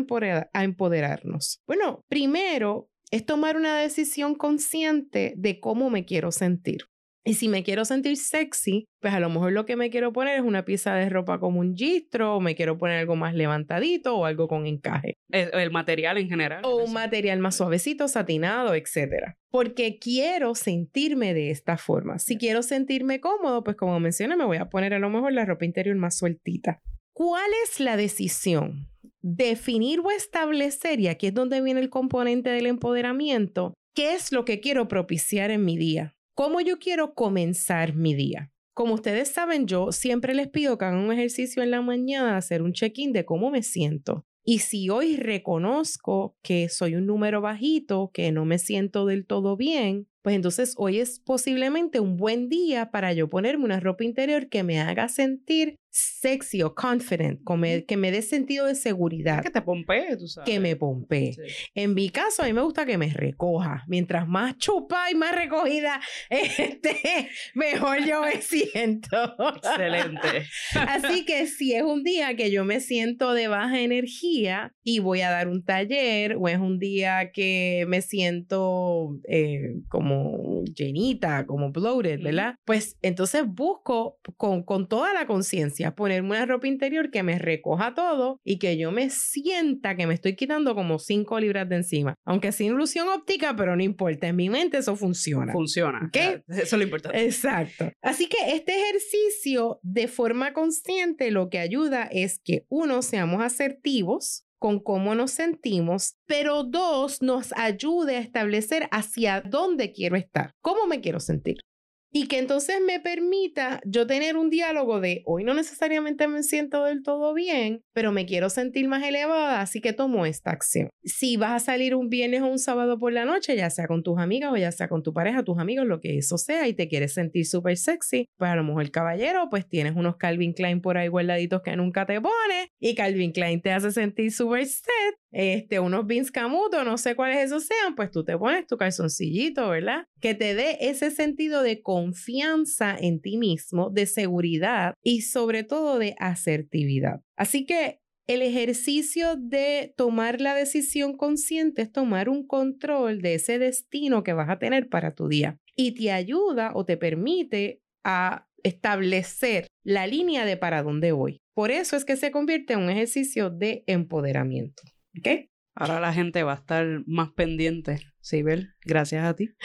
a 0.53 0.63
empoderarnos? 0.63 1.61
Bueno, 1.65 2.01
primero 2.09 2.89
es 3.11 3.25
tomar 3.25 3.55
una 3.55 3.77
decisión 3.77 4.35
consciente 4.35 5.33
de 5.37 5.61
cómo 5.61 5.89
me 5.89 6.03
quiero 6.03 6.33
sentir. 6.33 6.89
Y 7.27 7.33
si 7.33 7.49
me 7.49 7.61
quiero 7.61 7.83
sentir 7.83 8.15
sexy, 8.15 8.87
pues 9.01 9.13
a 9.13 9.19
lo 9.19 9.29
mejor 9.29 9.51
lo 9.51 9.65
que 9.65 9.75
me 9.75 9.89
quiero 9.89 10.13
poner 10.13 10.37
es 10.37 10.45
una 10.45 10.63
pieza 10.63 10.95
de 10.95 11.09
ropa 11.09 11.41
como 11.41 11.59
un 11.59 11.75
gistro, 11.75 12.37
o 12.37 12.39
me 12.39 12.55
quiero 12.55 12.77
poner 12.77 12.99
algo 12.99 13.17
más 13.17 13.35
levantadito 13.35 14.15
o 14.15 14.23
algo 14.23 14.47
con 14.47 14.65
encaje. 14.65 15.17
El, 15.29 15.69
material 15.69 16.17
en 16.19 16.29
general. 16.29 16.61
O 16.63 16.77
un 16.77 16.93
material 16.93 17.39
más 17.39 17.57
suavecito, 17.57 18.07
satinado, 18.07 18.75
etc. 18.75 19.33
Porque 19.51 19.99
quiero 19.99 20.55
sentirme 20.55 21.33
de 21.33 21.51
esta 21.51 21.77
forma. 21.77 22.17
Si 22.17 22.37
quiero 22.37 22.63
sentirme 22.63 23.19
cómodo, 23.19 23.61
pues 23.61 23.75
como 23.75 23.99
mencioné, 23.99 24.37
me 24.37 24.45
voy 24.45 24.57
a 24.57 24.69
poner 24.69 24.93
a 24.93 24.99
lo 24.99 25.09
mejor 25.09 25.33
la 25.33 25.43
ropa 25.43 25.65
interior 25.65 25.97
más 25.97 26.17
sueltita. 26.17 26.79
¿Cuál 27.11 27.51
es 27.65 27.81
la 27.81 27.97
decisión? 27.97 28.87
Definir 29.21 29.99
o 29.99 30.11
establecer, 30.11 31.01
y 31.01 31.09
aquí 31.09 31.27
es 31.27 31.33
donde 31.33 31.59
viene 31.59 31.81
el 31.81 31.89
componente 31.89 32.51
del 32.51 32.67
empoderamiento, 32.67 33.73
qué 33.93 34.13
es 34.13 34.31
lo 34.31 34.45
que 34.45 34.61
quiero 34.61 34.87
propiciar 34.87 35.51
en 35.51 35.65
mi 35.65 35.75
día 35.75 36.13
¿Cómo 36.37 36.61
yo 36.61 36.77
quiero 36.77 37.15
comenzar 37.15 37.95
mi 37.95 38.13
día? 38.13 38.51
Como 38.75 38.93
ustedes 38.93 39.29
saben, 39.29 39.65
yo 39.65 39.91
siempre 39.91 40.35
les 40.35 40.47
pido 40.47 40.77
que 40.77 40.85
hagan 40.85 40.99
un 40.99 41.11
ejercicio 41.11 41.63
en 41.63 41.71
la 41.71 41.81
mañana, 41.81 42.37
hacer 42.37 42.61
un 42.61 42.73
check-in 42.73 43.11
de 43.11 43.25
cómo 43.25 43.49
me 43.49 43.63
siento. 43.63 44.23
Y 44.43 44.59
si 44.59 44.91
hoy 44.91 45.17
reconozco 45.17 46.37
que 46.43 46.69
soy 46.69 46.93
un 46.93 47.07
número 47.07 47.41
bajito, 47.41 48.11
que 48.13 48.31
no 48.31 48.45
me 48.45 48.59
siento 48.59 49.07
del 49.07 49.25
todo 49.25 49.57
bien, 49.57 50.07
pues 50.27 50.35
entonces 50.35 50.73
hoy 50.75 50.99
es 50.99 51.21
posiblemente 51.21 52.01
un 52.01 52.17
buen 52.17 52.49
día 52.49 52.91
para 52.91 53.13
yo 53.13 53.29
ponerme 53.29 53.63
una 53.63 53.79
ropa 53.79 54.03
interior 54.03 54.49
que 54.49 54.61
me 54.61 54.81
haga 54.81 55.07
sentir 55.07 55.77
sexy 55.97 56.61
o 56.61 56.75
confident, 56.75 57.39
que 57.87 57.97
me 57.97 58.11
dé 58.11 58.21
sentido 58.21 58.65
de 58.65 58.75
seguridad. 58.75 59.41
Que 59.41 59.49
te 59.49 59.61
pompee, 59.61 60.15
tú 60.17 60.27
sabes. 60.27 60.49
Que 60.49 60.59
me 60.59 60.75
pompee. 60.75 61.35
En 61.73 61.93
mi 61.93 62.09
caso, 62.09 62.43
a 62.43 62.45
mí 62.45 62.53
me 62.53 62.61
gusta 62.61 62.85
que 62.85 62.97
me 62.97 63.11
recoja. 63.11 63.83
Mientras 63.87 64.27
más 64.27 64.57
chupa 64.57 65.09
y 65.11 65.15
más 65.15 65.33
recogida, 65.33 65.99
este, 66.29 67.29
mejor 67.55 68.05
yo 68.05 68.21
me 68.21 68.41
siento. 68.41 69.35
Excelente. 69.55 70.47
Así 70.75 71.25
que 71.25 71.47
si 71.47 71.73
es 71.73 71.83
un 71.83 72.03
día 72.03 72.35
que 72.35 72.51
yo 72.51 72.63
me 72.63 72.79
siento 72.79 73.33
de 73.33 73.47
baja 73.47 73.79
energía 73.79 74.73
y 74.83 74.99
voy 74.99 75.21
a 75.21 75.31
dar 75.31 75.47
un 75.47 75.63
taller, 75.63 76.35
o 76.39 76.47
es 76.47 76.57
un 76.57 76.79
día 76.79 77.31
que 77.31 77.85
me 77.87 78.01
siento 78.01 79.19
eh, 79.27 79.75
como 80.17 80.63
llenita, 80.63 81.45
como 81.45 81.71
bloated, 81.71 82.21
¿verdad? 82.21 82.55
Pues 82.65 82.97
entonces 83.01 83.43
busco 83.45 84.19
con, 84.37 84.63
con 84.63 84.87
toda 84.87 85.13
la 85.13 85.27
conciencia 85.27 85.95
ponerme 85.95 86.29
una 86.29 86.45
ropa 86.45 86.67
interior 86.67 87.11
que 87.11 87.23
me 87.23 87.39
recoja 87.39 87.93
todo 87.93 88.39
y 88.43 88.59
que 88.59 88.77
yo 88.77 88.91
me 88.91 89.09
sienta 89.09 89.95
que 89.95 90.07
me 90.07 90.13
estoy 90.13 90.35
quitando 90.35 90.75
como 90.75 90.99
5 90.99 91.39
libras 91.39 91.69
de 91.69 91.77
encima. 91.77 92.15
Aunque 92.25 92.51
sin 92.51 92.67
ilusión 92.67 93.07
óptica, 93.09 93.55
pero 93.55 93.75
no 93.75 93.83
importa, 93.83 94.27
en 94.27 94.35
mi 94.35 94.49
mente 94.49 94.77
eso 94.77 94.95
funciona. 94.95 95.53
Funciona. 95.53 96.09
¿Qué? 96.11 96.43
Eso 96.47 96.61
es 96.61 96.73
lo 96.73 96.83
importante. 96.83 97.23
Exacto. 97.23 97.91
Así 98.01 98.27
que 98.27 98.37
este 98.53 98.73
ejercicio 98.73 99.79
de 99.83 100.07
forma 100.07 100.53
consciente 100.53 101.31
lo 101.31 101.49
que 101.49 101.59
ayuda 101.59 102.07
es 102.11 102.39
que 102.43 102.65
uno, 102.69 103.01
seamos 103.01 103.41
asertivos, 103.41 104.46
con 104.59 104.79
cómo 104.79 105.15
nos 105.15 105.31
sentimos, 105.31 106.15
pero 106.25 106.63
dos, 106.63 107.21
nos 107.21 107.53
ayude 107.53 108.17
a 108.17 108.21
establecer 108.21 108.87
hacia 108.91 109.41
dónde 109.41 109.91
quiero 109.91 110.15
estar, 110.15 110.53
cómo 110.61 110.87
me 110.87 111.01
quiero 111.01 111.19
sentir 111.19 111.66
y 112.11 112.27
que 112.27 112.39
entonces 112.39 112.77
me 112.85 112.99
permita 112.99 113.81
yo 113.85 114.07
tener 114.07 114.37
un 114.37 114.49
diálogo 114.49 114.99
de 114.99 115.23
hoy 115.25 115.43
no 115.43 115.53
necesariamente 115.53 116.27
me 116.27 116.43
siento 116.43 116.83
del 116.85 117.03
todo 117.03 117.33
bien, 117.33 117.83
pero 117.93 118.11
me 118.11 118.25
quiero 118.25 118.49
sentir 118.49 118.87
más 118.87 119.03
elevada, 119.03 119.61
así 119.61 119.81
que 119.81 119.93
tomo 119.93 120.25
esta 120.25 120.51
acción. 120.51 120.89
Si 121.03 121.37
vas 121.37 121.61
a 121.61 121.65
salir 121.65 121.95
un 121.95 122.09
viernes 122.09 122.41
o 122.41 122.47
un 122.47 122.59
sábado 122.59 122.97
por 122.97 123.13
la 123.13 123.25
noche, 123.25 123.55
ya 123.55 123.69
sea 123.69 123.87
con 123.87 124.03
tus 124.03 124.19
amigas 124.19 124.51
o 124.51 124.57
ya 124.57 124.71
sea 124.71 124.87
con 124.87 125.03
tu 125.03 125.13
pareja, 125.13 125.43
tus 125.43 125.59
amigos, 125.59 125.85
lo 125.85 125.99
que 125.99 126.17
eso 126.17 126.37
sea, 126.37 126.67
y 126.67 126.73
te 126.73 126.87
quieres 126.87 127.13
sentir 127.13 127.45
súper 127.45 127.77
sexy, 127.77 128.29
pues 128.37 128.51
a 128.51 128.55
lo 128.55 128.63
mejor 128.63 128.89
caballero, 128.91 129.49
pues 129.49 129.67
tienes 129.67 129.95
unos 129.95 130.17
Calvin 130.17 130.53
Klein 130.53 130.81
por 130.81 130.97
ahí 130.97 131.07
guardaditos 131.07 131.61
que 131.61 131.75
nunca 131.75 132.05
te 132.05 132.21
pones 132.21 132.67
y 132.79 132.95
Calvin 132.95 133.31
Klein 133.31 133.61
te 133.61 133.71
hace 133.71 133.91
sentir 133.91 134.31
súper 134.31 134.65
set, 134.65 135.17
este, 135.31 135.79
unos 135.79 136.07
Vince 136.07 136.31
Camuto, 136.31 136.83
no 136.83 136.97
sé 136.97 137.15
cuáles 137.15 137.45
esos 137.45 137.65
sean, 137.65 137.95
pues 137.95 138.11
tú 138.11 138.23
te 138.23 138.37
pones 138.37 138.65
tu 138.67 138.77
calzoncillito, 138.77 139.69
¿verdad? 139.69 140.05
Que 140.21 140.33
te 140.35 140.55
dé 140.55 140.77
ese 140.81 141.11
sentido 141.11 141.63
de 141.63 141.81
confianza 141.81 142.95
en 142.99 143.21
ti 143.21 143.37
mismo, 143.37 143.89
de 143.89 144.05
seguridad 144.05 144.93
y 145.03 145.21
sobre 145.21 145.63
todo 145.63 145.99
de 145.99 146.15
asertividad. 146.19 147.21
Así 147.35 147.65
que 147.65 147.99
el 148.27 148.41
ejercicio 148.41 149.37
de 149.37 149.93
tomar 149.95 150.41
la 150.41 150.53
decisión 150.53 151.15
consciente 151.15 151.81
es 151.81 151.91
tomar 151.91 152.27
un 152.27 152.45
control 152.45 153.21
de 153.21 153.35
ese 153.35 153.57
destino 153.57 154.23
que 154.23 154.33
vas 154.33 154.49
a 154.49 154.59
tener 154.59 154.89
para 154.89 155.15
tu 155.15 155.29
día 155.29 155.57
y 155.75 155.93
te 155.93 156.11
ayuda 156.11 156.71
o 156.73 156.83
te 156.83 156.97
permite 156.97 157.81
a 158.03 158.47
establecer 158.63 159.67
la 159.83 160.07
línea 160.07 160.45
de 160.45 160.57
para 160.57 160.83
dónde 160.83 161.13
voy. 161.13 161.41
Por 161.53 161.71
eso 161.71 161.95
es 161.95 162.03
que 162.03 162.17
se 162.17 162.31
convierte 162.31 162.73
en 162.73 162.79
un 162.79 162.89
ejercicio 162.89 163.49
de 163.49 163.83
empoderamiento. 163.87 164.83
¿Ok? 165.17 165.49
Ahora 165.75 165.99
la 165.99 166.13
gente 166.13 166.43
va 166.43 166.53
a 166.53 166.55
estar 166.55 166.85
más 167.05 167.29
pendiente, 167.33 168.01
Sibel, 168.19 168.73
gracias 168.83 169.23
a 169.23 169.35
ti 169.35 169.55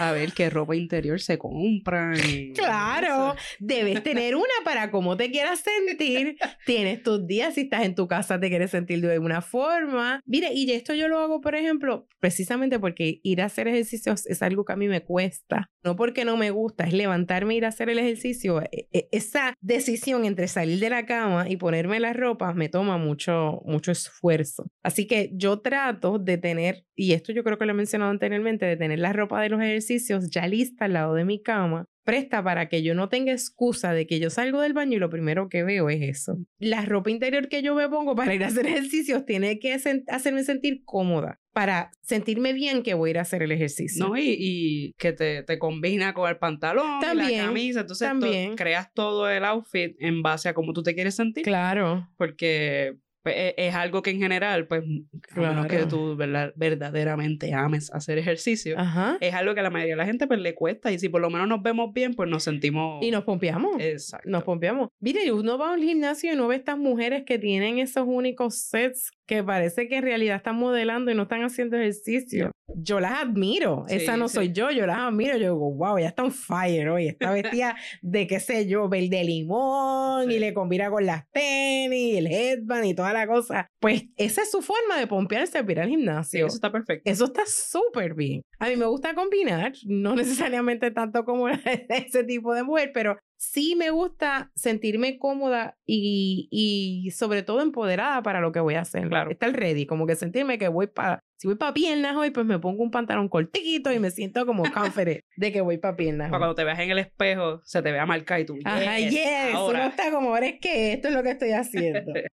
a 0.00 0.12
ver 0.12 0.32
qué 0.32 0.48
ropa 0.48 0.74
interior 0.74 1.20
se 1.20 1.38
compra. 1.38 2.12
Claro, 2.54 3.34
debes 3.58 4.02
tener 4.02 4.36
una 4.36 4.46
para 4.64 4.90
cómo 4.90 5.16
te 5.16 5.30
quieras 5.30 5.60
sentir. 5.60 6.36
Tienes 6.66 7.02
tus 7.02 7.26
días, 7.26 7.54
si 7.54 7.62
estás 7.62 7.84
en 7.84 7.94
tu 7.94 8.08
casa 8.08 8.38
te 8.40 8.48
quieres 8.48 8.70
sentir 8.70 9.00
de 9.00 9.12
alguna 9.12 9.42
forma. 9.42 10.20
Mire, 10.26 10.52
y 10.52 10.70
esto 10.72 10.94
yo 10.94 11.08
lo 11.08 11.18
hago, 11.18 11.40
por 11.40 11.54
ejemplo, 11.54 12.06
precisamente 12.18 12.78
porque 12.78 13.20
ir 13.22 13.42
a 13.42 13.46
hacer 13.46 13.68
ejercicios 13.68 14.26
es 14.26 14.42
algo 14.42 14.64
que 14.64 14.72
a 14.72 14.76
mí 14.76 14.88
me 14.88 15.02
cuesta. 15.02 15.70
No 15.82 15.96
porque 15.96 16.24
no 16.24 16.36
me 16.36 16.50
gusta, 16.50 16.84
es 16.84 16.92
levantarme 16.92 17.54
e 17.54 17.56
ir 17.58 17.64
a 17.64 17.68
hacer 17.68 17.88
el 17.88 17.98
ejercicio. 17.98 18.60
E, 18.62 18.88
e, 18.92 19.08
esa 19.12 19.54
decisión 19.60 20.24
entre 20.24 20.48
salir 20.48 20.78
de 20.78 20.90
la 20.90 21.06
cama 21.06 21.48
y 21.48 21.56
ponerme 21.56 22.00
la 22.00 22.12
ropa 22.12 22.52
me 22.54 22.68
toma 22.68 22.98
mucho, 22.98 23.60
mucho 23.64 23.92
esfuerzo. 23.92 24.66
Así 24.82 25.06
que 25.06 25.30
yo 25.34 25.60
trato 25.60 26.18
de 26.18 26.38
tener, 26.38 26.84
y 26.94 27.12
esto 27.12 27.32
yo 27.32 27.44
creo 27.44 27.58
que 27.58 27.66
lo 27.66 27.72
he 27.72 27.74
mencionado 27.74 28.10
anteriormente, 28.10 28.66
de 28.66 28.76
tener 28.76 28.98
la 28.98 29.12
ropa 29.12 29.40
de 29.40 29.48
los 29.48 29.60
ejercicios 29.60 30.30
ya 30.30 30.46
lista 30.46 30.84
al 30.84 30.94
lado 30.94 31.14
de 31.14 31.24
mi 31.24 31.42
cama, 31.42 31.86
presta 32.04 32.42
para 32.42 32.68
que 32.68 32.82
yo 32.82 32.94
no 32.94 33.08
tenga 33.08 33.32
excusa 33.32 33.92
de 33.92 34.06
que 34.06 34.18
yo 34.20 34.30
salgo 34.30 34.60
del 34.60 34.72
baño 34.72 34.96
y 34.96 35.00
lo 35.00 35.10
primero 35.10 35.48
que 35.48 35.62
veo 35.62 35.90
es 35.90 36.02
eso. 36.02 36.38
La 36.58 36.84
ropa 36.84 37.10
interior 37.10 37.48
que 37.48 37.62
yo 37.62 37.74
me 37.74 37.88
pongo 37.88 38.14
para 38.14 38.34
ir 38.34 38.44
a 38.44 38.48
hacer 38.48 38.66
ejercicios 38.66 39.24
tiene 39.26 39.58
que 39.58 39.74
hacerme 39.74 40.44
sentir 40.44 40.82
cómoda. 40.84 41.40
para 41.52 41.90
sentirme 42.02 42.52
bien 42.52 42.82
que 42.82 42.94
voy 42.94 43.08
a 43.08 43.12
ir 43.12 43.18
a 43.18 43.22
hacer 43.22 43.42
el 43.42 43.52
ejercicio. 43.52 44.06
No, 44.06 44.16
y, 44.16 44.36
y 44.38 44.92
que 44.98 45.12
te, 45.12 45.42
te, 45.42 45.58
combina 45.58 46.14
con 46.14 46.28
el 46.28 46.38
pantalón, 46.38 47.00
también, 47.00 47.38
la 47.38 47.46
camisa, 47.46 47.80
entonces 47.80 48.06
también. 48.06 48.56
creas 48.56 48.92
todo 48.94 49.28
el 49.28 49.44
outfit 49.44 49.96
en 49.98 50.22
base 50.22 50.48
a 50.48 50.54
cómo 50.54 50.72
tú 50.72 50.82
te 50.82 50.94
quieres 50.94 51.16
sentir. 51.16 51.44
Claro. 51.44 52.08
Porque 52.16 52.96
pues, 53.22 53.34
e, 53.36 53.54
es, 53.56 53.74
algo 53.74 54.02
que 54.02 54.10
en 54.10 54.18
general, 54.18 54.66
pues, 54.66 54.82
claro. 55.20 55.68
que 55.68 55.86
tú 55.86 56.16
verdaderamente 56.16 57.52
ames 57.52 57.92
hacer 57.92 58.18
ejercicio, 58.18 58.76
es 59.20 59.34
algo 59.34 59.54
que 59.54 59.60
a 59.60 59.62
la 59.62 59.70
mayoría 59.70 59.94
de 59.94 59.98
la 59.98 60.06
gente 60.06 60.26
pues 60.26 60.40
le 60.40 60.54
cuesta 60.54 60.90
y 60.92 60.98
si 60.98 61.08
por 61.08 61.20
lo 61.20 61.30
menos 61.30 61.48
nos 61.48 61.62
vemos 61.62 61.92
bien, 61.92 62.14
pues 62.14 62.28
nos 62.28 62.42
sentimos... 62.42 63.04
Y 63.04 63.10
nos 63.10 63.24
pompeamos. 63.24 63.80
Exacto. 63.80 64.28
Nos 64.28 64.42
pompeamos. 64.44 64.88
Mire, 65.00 65.30
uno 65.32 65.58
va 65.58 65.70
a 65.70 65.74
un 65.74 65.82
gimnasio 65.82 66.30
y 66.30 66.34
uno 66.34 66.48
ve 66.48 66.56
estas 66.56 66.78
mujeres 66.78 67.24
que 67.24 67.38
tienen 67.38 67.78
esos 67.78 68.04
únicos 68.06 68.56
sets 68.56 69.10
que 69.30 69.44
parece 69.44 69.86
que 69.86 69.98
en 69.98 70.02
realidad 70.02 70.34
están 70.34 70.56
modelando 70.56 71.12
y 71.12 71.14
no 71.14 71.22
están 71.22 71.44
haciendo 71.44 71.76
ejercicio. 71.76 72.50
Yo 72.74 72.98
las 72.98 73.12
admiro. 73.12 73.84
Esa 73.88 74.16
no 74.16 74.28
soy 74.28 74.52
yo, 74.52 74.72
yo 74.72 74.88
las 74.88 74.98
admiro. 74.98 75.34
Yo 75.36 75.54
digo, 75.54 75.72
wow, 75.72 76.00
ya 76.00 76.08
está 76.08 76.24
on 76.24 76.32
fire 76.32 76.88
hoy. 76.88 77.06
Está 77.06 77.30
vestida 77.30 77.76
de, 78.02 78.26
qué 78.26 78.40
sé 78.40 78.66
yo, 78.66 78.88
verde 78.88 79.22
limón 79.22 80.32
y 80.32 80.40
le 80.40 80.52
combina 80.52 80.90
con 80.90 81.06
las 81.06 81.30
tenis, 81.30 82.16
el 82.18 82.26
headband 82.26 82.86
y 82.86 82.94
toda 82.94 83.12
la 83.12 83.28
cosa. 83.28 83.68
Pues 83.78 84.06
esa 84.16 84.42
es 84.42 84.50
su 84.50 84.62
forma 84.62 84.98
de 84.98 85.06
pompearse 85.06 85.60
para 85.60 85.72
ir 85.72 85.80
al 85.80 85.88
gimnasio. 85.90 86.46
eso 86.46 86.56
está 86.56 86.72
perfecto. 86.72 87.08
Eso 87.08 87.26
está 87.26 87.42
súper 87.46 88.14
bien. 88.14 88.42
A 88.58 88.66
mí 88.66 88.74
me 88.74 88.86
gusta 88.86 89.14
combinar, 89.14 89.74
no 89.86 90.14
necesariamente 90.16 90.90
tanto 90.90 91.24
como 91.24 91.48
ese 91.88 92.24
tipo 92.24 92.52
de 92.52 92.64
mujer, 92.64 92.90
pero 92.92 93.16
sí 93.40 93.74
me 93.74 93.88
gusta 93.88 94.52
sentirme 94.54 95.18
cómoda 95.18 95.78
y, 95.86 96.46
y, 96.50 97.10
sobre 97.12 97.42
todo 97.42 97.62
empoderada 97.62 98.22
para 98.22 98.42
lo 98.42 98.52
que 98.52 98.60
voy 98.60 98.74
a 98.74 98.82
hacer. 98.82 99.08
Claro. 99.08 99.30
Estar 99.30 99.50
ready, 99.50 99.86
como 99.86 100.06
que 100.06 100.14
sentirme 100.14 100.58
que 100.58 100.68
voy 100.68 100.88
para, 100.88 101.24
si 101.38 101.48
voy 101.48 101.56
para 101.56 101.72
piernas 101.72 102.16
hoy, 102.16 102.30
pues 102.32 102.44
me 102.44 102.58
pongo 102.58 102.82
un 102.82 102.90
pantalón 102.90 103.30
cortito 103.30 103.90
y 103.90 103.98
me 103.98 104.10
siento 104.10 104.44
como 104.44 104.70
confident 104.70 105.24
de 105.38 105.52
que 105.52 105.62
voy 105.62 105.78
para 105.78 105.96
piernas. 105.96 106.28
Para 106.28 106.38
cuando 106.38 106.54
te 106.54 106.64
veas 106.64 106.78
en 106.80 106.90
el 106.90 106.98
espejo, 106.98 107.62
se 107.64 107.80
te 107.80 107.90
vea 107.90 108.04
marcada 108.04 108.40
y 108.40 108.44
tú, 108.44 108.58
Ajá, 108.62 108.98
yes, 108.98 109.54
ahora. 109.54 109.78
uno 109.78 109.88
está 109.88 110.10
como, 110.10 110.28
ahora 110.28 110.46
es 110.46 110.60
que 110.60 110.92
esto 110.92 111.08
es 111.08 111.14
lo 111.14 111.22
que 111.22 111.30
estoy 111.30 111.52
haciendo. 111.52 112.12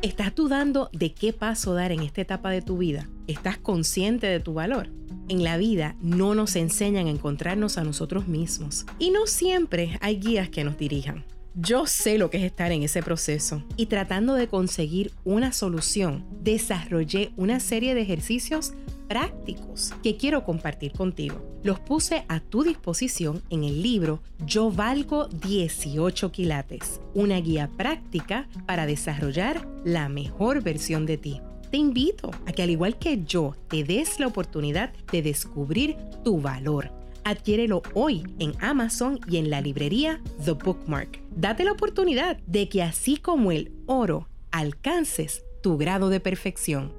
¿Estás 0.00 0.34
dudando 0.34 0.88
de 0.94 1.12
qué 1.12 1.34
paso 1.34 1.74
dar 1.74 1.92
en 1.92 2.00
esta 2.00 2.22
etapa 2.22 2.50
de 2.50 2.62
tu 2.62 2.78
vida? 2.78 3.08
¿Estás 3.26 3.58
consciente 3.58 4.26
de 4.26 4.40
tu 4.40 4.54
valor? 4.54 4.88
En 5.28 5.44
la 5.44 5.58
vida 5.58 5.94
no 6.00 6.34
nos 6.34 6.56
enseñan 6.56 7.06
a 7.06 7.10
encontrarnos 7.10 7.76
a 7.76 7.84
nosotros 7.84 8.28
mismos 8.28 8.86
y 8.98 9.10
no 9.10 9.26
siempre 9.26 9.98
hay 10.00 10.18
guías 10.18 10.48
que 10.48 10.64
nos 10.64 10.78
dirijan. 10.78 11.24
Yo 11.54 11.86
sé 11.86 12.16
lo 12.16 12.30
que 12.30 12.38
es 12.38 12.44
estar 12.44 12.72
en 12.72 12.82
ese 12.82 13.02
proceso 13.02 13.62
y 13.76 13.86
tratando 13.86 14.34
de 14.34 14.48
conseguir 14.48 15.12
una 15.24 15.52
solución, 15.52 16.24
desarrollé 16.40 17.32
una 17.36 17.60
serie 17.60 17.94
de 17.94 18.02
ejercicios 18.02 18.72
prácticos 19.06 19.92
que 20.02 20.16
quiero 20.16 20.44
compartir 20.44 20.92
contigo. 20.92 21.44
Los 21.62 21.78
puse 21.78 22.24
a 22.28 22.40
tu 22.40 22.62
disposición 22.62 23.42
en 23.50 23.64
el 23.64 23.82
libro 23.82 24.22
Yo 24.46 24.70
valgo 24.70 25.28
18 25.28 26.32
quilates, 26.32 27.00
una 27.12 27.38
guía 27.40 27.68
práctica 27.76 28.48
para 28.66 28.86
desarrollar 28.86 29.68
la 29.84 30.08
mejor 30.08 30.62
versión 30.62 31.04
de 31.04 31.18
ti 31.18 31.40
te 31.70 31.76
invito 31.76 32.30
a 32.46 32.52
que 32.52 32.62
al 32.62 32.70
igual 32.70 32.98
que 32.98 33.22
yo 33.24 33.54
te 33.68 33.84
des 33.84 34.18
la 34.20 34.26
oportunidad 34.26 34.92
de 35.12 35.22
descubrir 35.22 35.96
tu 36.24 36.40
valor. 36.40 36.90
Adquiérelo 37.24 37.82
hoy 37.94 38.24
en 38.38 38.52
Amazon 38.60 39.20
y 39.28 39.36
en 39.36 39.50
la 39.50 39.60
librería 39.60 40.22
The 40.44 40.52
Bookmark. 40.52 41.20
Date 41.36 41.64
la 41.64 41.72
oportunidad 41.72 42.38
de 42.46 42.68
que 42.68 42.82
así 42.82 43.18
como 43.18 43.52
el 43.52 43.72
oro, 43.86 44.28
alcances 44.50 45.44
tu 45.62 45.76
grado 45.76 46.08
de 46.08 46.20
perfección. 46.20 46.94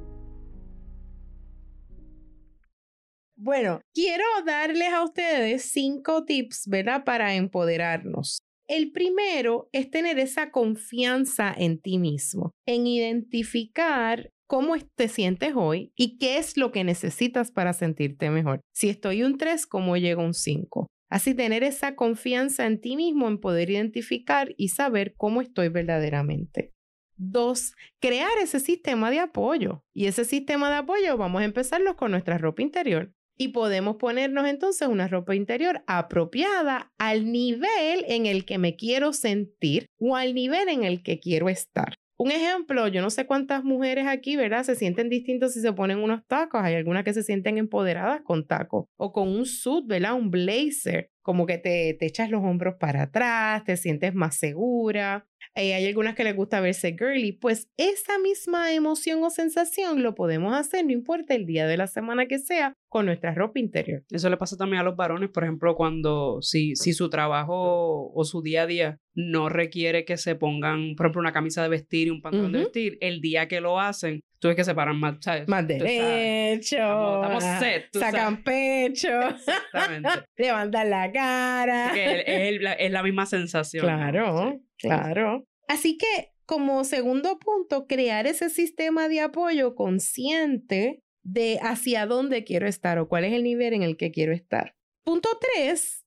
Bueno, 3.35 3.81
quiero 3.93 4.25
darles 4.45 4.93
a 4.93 5.03
ustedes 5.03 5.71
cinco 5.71 6.25
tips, 6.25 6.67
¿verdad? 6.67 7.05
Para 7.05 7.35
empoderarnos. 7.35 8.39
El 8.67 8.91
primero 8.91 9.69
es 9.71 9.89
tener 9.89 10.19
esa 10.19 10.51
confianza 10.51 11.51
en 11.57 11.79
ti 11.79 11.97
mismo, 11.97 12.51
en 12.67 12.85
identificar 12.85 14.29
cómo 14.49 14.73
te 14.95 15.07
sientes 15.09 15.53
hoy 15.55 15.93
y 15.95 16.17
qué 16.17 16.39
es 16.39 16.57
lo 16.57 16.71
que 16.71 16.83
necesitas 16.83 17.51
para 17.51 17.71
sentirte 17.71 18.31
mejor. 18.31 18.61
Si 18.73 18.89
estoy 18.89 19.21
un 19.21 19.37
3, 19.37 19.67
¿cómo 19.67 19.95
llego 19.95 20.23
a 20.23 20.25
un 20.25 20.33
5? 20.33 20.87
Así 21.07 21.35
tener 21.35 21.63
esa 21.63 21.95
confianza 21.95 22.65
en 22.65 22.81
ti 22.81 22.95
mismo, 22.95 23.27
en 23.27 23.39
poder 23.39 23.69
identificar 23.69 24.55
y 24.57 24.69
saber 24.69 25.13
cómo 25.17 25.41
estoy 25.41 25.69
verdaderamente. 25.69 26.73
Dos, 27.15 27.75
crear 27.99 28.31
ese 28.41 28.59
sistema 28.59 29.11
de 29.11 29.19
apoyo. 29.19 29.83
Y 29.93 30.07
ese 30.07 30.25
sistema 30.25 30.71
de 30.71 30.77
apoyo 30.77 31.15
vamos 31.15 31.43
a 31.43 31.45
empezarlo 31.45 31.95
con 31.95 32.09
nuestra 32.09 32.39
ropa 32.39 32.63
interior. 32.63 33.13
Y 33.37 33.49
podemos 33.49 33.97
ponernos 33.97 34.47
entonces 34.47 34.87
una 34.87 35.07
ropa 35.07 35.35
interior 35.35 35.83
apropiada 35.85 36.91
al 36.97 37.31
nivel 37.31 38.03
en 38.07 38.25
el 38.25 38.45
que 38.45 38.57
me 38.57 38.75
quiero 38.75 39.13
sentir 39.13 39.85
o 39.99 40.15
al 40.15 40.33
nivel 40.33 40.69
en 40.69 40.83
el 40.83 41.03
que 41.03 41.19
quiero 41.19 41.49
estar. 41.49 41.98
Un 42.21 42.31
ejemplo, 42.31 42.85
yo 42.89 43.01
no 43.01 43.09
sé 43.11 43.25
cuántas 43.25 43.63
mujeres 43.63 44.05
aquí, 44.05 44.35
¿verdad? 44.35 44.63
Se 44.63 44.75
sienten 44.75 45.07
distintos 45.07 45.53
si 45.53 45.61
se 45.61 45.71
ponen 45.71 45.99
unos 45.99 46.25
tacos. 46.27 46.61
Hay 46.61 46.75
algunas 46.75 47.05
que 47.05 47.13
se 47.13 47.23
sienten 47.23 47.57
empoderadas 47.57 48.21
con 48.23 48.45
tacos 48.45 48.87
o 48.97 49.13
con 49.13 49.29
un 49.29 49.45
suit, 49.45 49.87
¿verdad? 49.87 50.15
Un 50.15 50.29
blazer, 50.29 51.11
como 51.21 51.45
que 51.45 51.57
te, 51.57 51.95
te 51.97 52.05
echas 52.05 52.29
los 52.29 52.43
hombros 52.43 52.75
para 52.77 53.03
atrás, 53.03 53.63
te 53.63 53.77
sientes 53.77 54.13
más 54.13 54.35
segura. 54.35 55.25
Eh, 55.55 55.73
hay 55.73 55.87
algunas 55.87 56.15
que 56.15 56.23
les 56.23 56.35
gusta 56.35 56.61
verse 56.61 56.95
girly. 56.97 57.31
Pues 57.31 57.69
esa 57.77 58.17
misma 58.19 58.73
emoción 58.73 59.23
o 59.23 59.29
sensación 59.29 60.03
lo 60.03 60.15
podemos 60.15 60.55
hacer, 60.55 60.85
no 60.85 60.91
importa 60.91 61.35
el 61.35 61.45
día 61.45 61.67
de 61.67 61.77
la 61.77 61.87
semana 61.87 62.27
que 62.27 62.39
sea, 62.39 62.73
con 62.87 63.05
nuestra 63.05 63.33
ropa 63.33 63.59
interior. 63.59 64.03
Eso 64.09 64.29
le 64.29 64.37
pasa 64.37 64.57
también 64.57 64.81
a 64.81 64.83
los 64.83 64.95
varones, 64.95 65.29
por 65.29 65.43
ejemplo, 65.43 65.75
cuando 65.75 66.41
si, 66.41 66.75
si 66.75 66.93
su 66.93 67.09
trabajo 67.09 68.11
o 68.13 68.23
su 68.23 68.41
día 68.41 68.63
a 68.63 68.67
día 68.67 68.97
no 69.13 69.49
requiere 69.49 70.05
que 70.05 70.17
se 70.17 70.35
pongan, 70.35 70.95
por 70.95 71.07
ejemplo, 71.07 71.21
una 71.21 71.33
camisa 71.33 71.61
de 71.61 71.69
vestir 71.69 72.07
y 72.07 72.11
un 72.11 72.21
pantalón 72.21 72.51
de 72.51 72.59
vestir, 72.59 72.97
el 73.01 73.21
día 73.21 73.47
que 73.47 73.59
lo 73.59 73.79
hacen, 73.79 74.21
tú 74.39 74.47
ves 74.47 74.55
que 74.55 74.63
se 74.63 74.73
paran 74.73 74.99
más, 74.99 75.17
¿sabes? 75.19 75.47
Más 75.47 75.67
derecho. 75.67 76.77
Estamos, 76.77 77.43
set. 77.43 77.89
sacan 77.91 78.43
pecho. 78.43 79.09
Exactamente. 79.29 80.09
levantan 80.37 80.89
la 80.89 81.11
cara. 81.11 81.91
Es, 81.95 82.61
es, 82.79 82.91
la 82.91 83.03
misma 83.03 83.25
sensación. 83.25 83.83
Claro, 83.83 84.59
claro. 84.79 85.45
Así 85.67 85.97
que, 85.97 86.31
como 86.45 86.83
segundo 86.83 87.37
punto, 87.39 87.85
crear 87.85 88.25
ese 88.25 88.49
sistema 88.49 89.07
de 89.07 89.21
apoyo 89.21 89.75
consciente 89.75 91.03
de 91.23 91.59
hacia 91.61 92.05
dónde 92.05 92.43
quiero 92.43 92.67
estar 92.67 92.97
o 92.97 93.07
cuál 93.07 93.25
es 93.25 93.33
el 93.33 93.43
nivel 93.43 93.73
en 93.73 93.83
el 93.83 93.97
que 93.97 94.11
quiero 94.11 94.33
estar. 94.33 94.75
Punto 95.03 95.29
tres, 95.39 96.05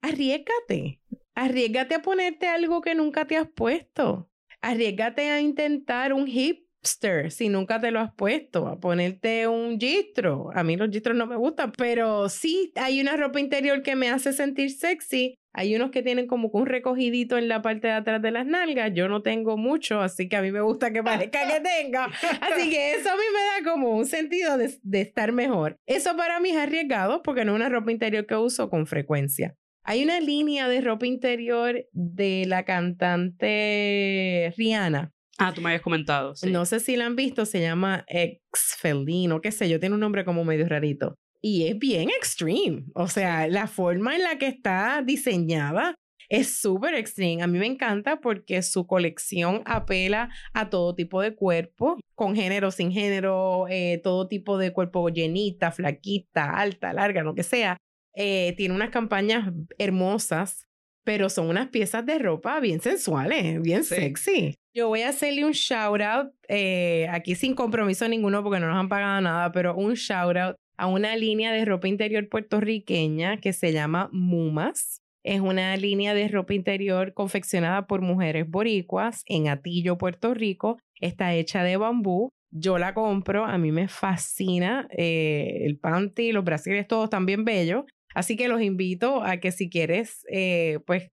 arriesgate. 0.00 1.00
Arriesgate 1.34 1.94
a 1.94 2.02
ponerte 2.02 2.46
algo 2.46 2.80
que 2.80 2.94
nunca 2.94 3.26
te 3.26 3.36
has 3.36 3.48
puesto. 3.48 4.30
Arriesgate 4.60 5.30
a 5.30 5.40
intentar 5.40 6.12
un 6.12 6.26
si 7.30 7.48
nunca 7.48 7.80
te 7.80 7.90
lo 7.90 8.00
has 8.00 8.12
puesto, 8.14 8.66
a 8.68 8.78
ponerte 8.78 9.46
un 9.46 9.78
gistro. 9.78 10.50
A 10.54 10.62
mí 10.62 10.76
los 10.76 10.90
gistros 10.90 11.16
no 11.16 11.26
me 11.26 11.36
gustan, 11.36 11.72
pero 11.72 12.28
sí 12.28 12.72
hay 12.76 13.00
una 13.00 13.16
ropa 13.16 13.40
interior 13.40 13.82
que 13.82 13.96
me 13.96 14.10
hace 14.10 14.32
sentir 14.32 14.70
sexy 14.70 15.38
hay 15.54 15.76
unos 15.76 15.90
que 15.90 16.02
tienen 16.02 16.26
como 16.26 16.48
un 16.48 16.64
recogidito 16.66 17.36
en 17.36 17.48
la 17.48 17.60
parte 17.60 17.88
de 17.88 17.92
atrás 17.92 18.22
de 18.22 18.30
las 18.30 18.46
nalgas. 18.46 18.92
Yo 18.94 19.08
no 19.08 19.20
tengo 19.22 19.58
mucho, 19.58 20.00
así 20.00 20.28
que 20.28 20.36
a 20.36 20.42
mí 20.42 20.50
me 20.50 20.62
gusta 20.62 20.92
que 20.92 21.02
parezca 21.02 21.46
que 21.46 21.60
tenga. 21.60 22.06
Así 22.40 22.70
que 22.70 22.94
eso 22.94 23.10
a 23.10 23.16
mí 23.16 23.22
me 23.32 23.64
da 23.64 23.70
como 23.70 23.90
un 23.90 24.06
sentido 24.06 24.56
de, 24.56 24.74
de 24.82 25.00
estar 25.02 25.32
mejor. 25.32 25.76
Eso 25.86 26.16
para 26.16 26.40
mí 26.40 26.50
es 26.50 26.56
arriesgado 26.56 27.22
porque 27.22 27.44
no 27.44 27.52
es 27.52 27.56
una 27.56 27.68
ropa 27.68 27.92
interior 27.92 28.24
que 28.26 28.36
uso 28.36 28.70
con 28.70 28.86
frecuencia. 28.86 29.54
Hay 29.84 30.02
una 30.02 30.20
línea 30.20 30.68
de 30.68 30.80
ropa 30.80 31.06
interior 31.06 31.84
de 31.92 32.44
la 32.46 32.64
cantante 32.64 34.54
Rihanna. 34.56 35.12
Ah, 35.38 35.52
tú 35.54 35.60
me 35.60 35.70
habías 35.70 35.82
comentado. 35.82 36.34
No 36.46 36.64
sé 36.66 36.80
si 36.80 36.96
la 36.96 37.06
han 37.06 37.16
visto, 37.16 37.46
se 37.46 37.60
llama 37.60 38.04
Ex 38.06 38.76
Feldino, 38.78 39.40
qué 39.40 39.50
sé 39.50 39.68
yo, 39.68 39.80
tiene 39.80 39.94
un 39.94 40.00
nombre 40.00 40.24
como 40.24 40.44
medio 40.44 40.68
rarito 40.68 41.16
y 41.42 41.66
es 41.66 41.78
bien 41.78 42.08
extreme. 42.08 42.84
O 42.94 43.08
sea, 43.08 43.48
la 43.48 43.66
forma 43.66 44.14
en 44.14 44.22
la 44.22 44.38
que 44.38 44.46
está 44.46 45.02
diseñada 45.04 45.96
es 46.28 46.60
súper 46.60 46.94
extreme. 46.94 47.42
A 47.42 47.46
mí 47.46 47.58
me 47.58 47.66
encanta 47.66 48.20
porque 48.20 48.62
su 48.62 48.86
colección 48.86 49.62
apela 49.66 50.30
a 50.54 50.70
todo 50.70 50.94
tipo 50.94 51.20
de 51.20 51.34
cuerpo, 51.34 51.98
con 52.14 52.34
género, 52.34 52.70
sin 52.70 52.92
género, 52.92 53.66
eh, 53.68 54.00
todo 54.02 54.28
tipo 54.28 54.56
de 54.56 54.72
cuerpo 54.72 55.08
llenita, 55.10 55.72
flaquita, 55.72 56.50
alta, 56.56 56.92
larga, 56.94 57.22
lo 57.22 57.34
que 57.34 57.42
sea. 57.42 57.76
Eh, 58.14 58.54
tiene 58.56 58.74
unas 58.74 58.90
campañas 58.90 59.52
hermosas, 59.78 60.68
pero 61.04 61.28
son 61.28 61.48
unas 61.48 61.68
piezas 61.68 62.04
de 62.06 62.18
ropa 62.18 62.60
bien 62.60 62.80
sensuales, 62.80 63.60
bien 63.60 63.84
sexy. 63.84 64.54
Yo 64.74 64.88
voy 64.88 65.02
a 65.02 65.10
hacerle 65.10 65.44
un 65.44 65.52
shout 65.52 66.00
out, 66.00 66.32
eh, 66.48 67.06
aquí 67.10 67.34
sin 67.34 67.54
compromiso 67.54 68.08
ninguno 68.08 68.42
porque 68.42 68.60
no 68.60 68.68
nos 68.68 68.78
han 68.78 68.88
pagado 68.88 69.20
nada, 69.20 69.52
pero 69.52 69.74
un 69.76 69.94
shout 69.94 70.36
out 70.36 70.56
a 70.76 70.86
una 70.86 71.14
línea 71.16 71.52
de 71.52 71.64
ropa 71.64 71.88
interior 71.88 72.28
puertorriqueña 72.28 73.36
que 73.36 73.52
se 73.52 73.72
llama 73.72 74.08
Mumas. 74.12 74.98
Es 75.24 75.40
una 75.40 75.76
línea 75.76 76.14
de 76.14 76.26
ropa 76.26 76.54
interior 76.54 77.14
confeccionada 77.14 77.86
por 77.86 78.00
mujeres 78.00 78.48
boricuas 78.48 79.22
en 79.26 79.48
Atillo, 79.48 79.96
Puerto 79.96 80.34
Rico. 80.34 80.78
Está 81.00 81.34
hecha 81.34 81.62
de 81.62 81.76
bambú. 81.76 82.30
Yo 82.50 82.78
la 82.78 82.92
compro, 82.92 83.44
a 83.44 83.56
mí 83.56 83.72
me 83.72 83.88
fascina 83.88 84.88
eh, 84.90 85.62
el 85.64 85.78
panty, 85.78 86.32
los 86.32 86.44
brasiles, 86.44 86.86
todos 86.86 87.08
también 87.08 87.44
bellos. 87.44 87.84
Así 88.14 88.36
que 88.36 88.48
los 88.48 88.62
invito 88.62 89.22
a 89.22 89.38
que 89.38 89.52
si 89.52 89.68
quieres, 89.70 90.24
eh, 90.30 90.78
pues, 90.86 91.10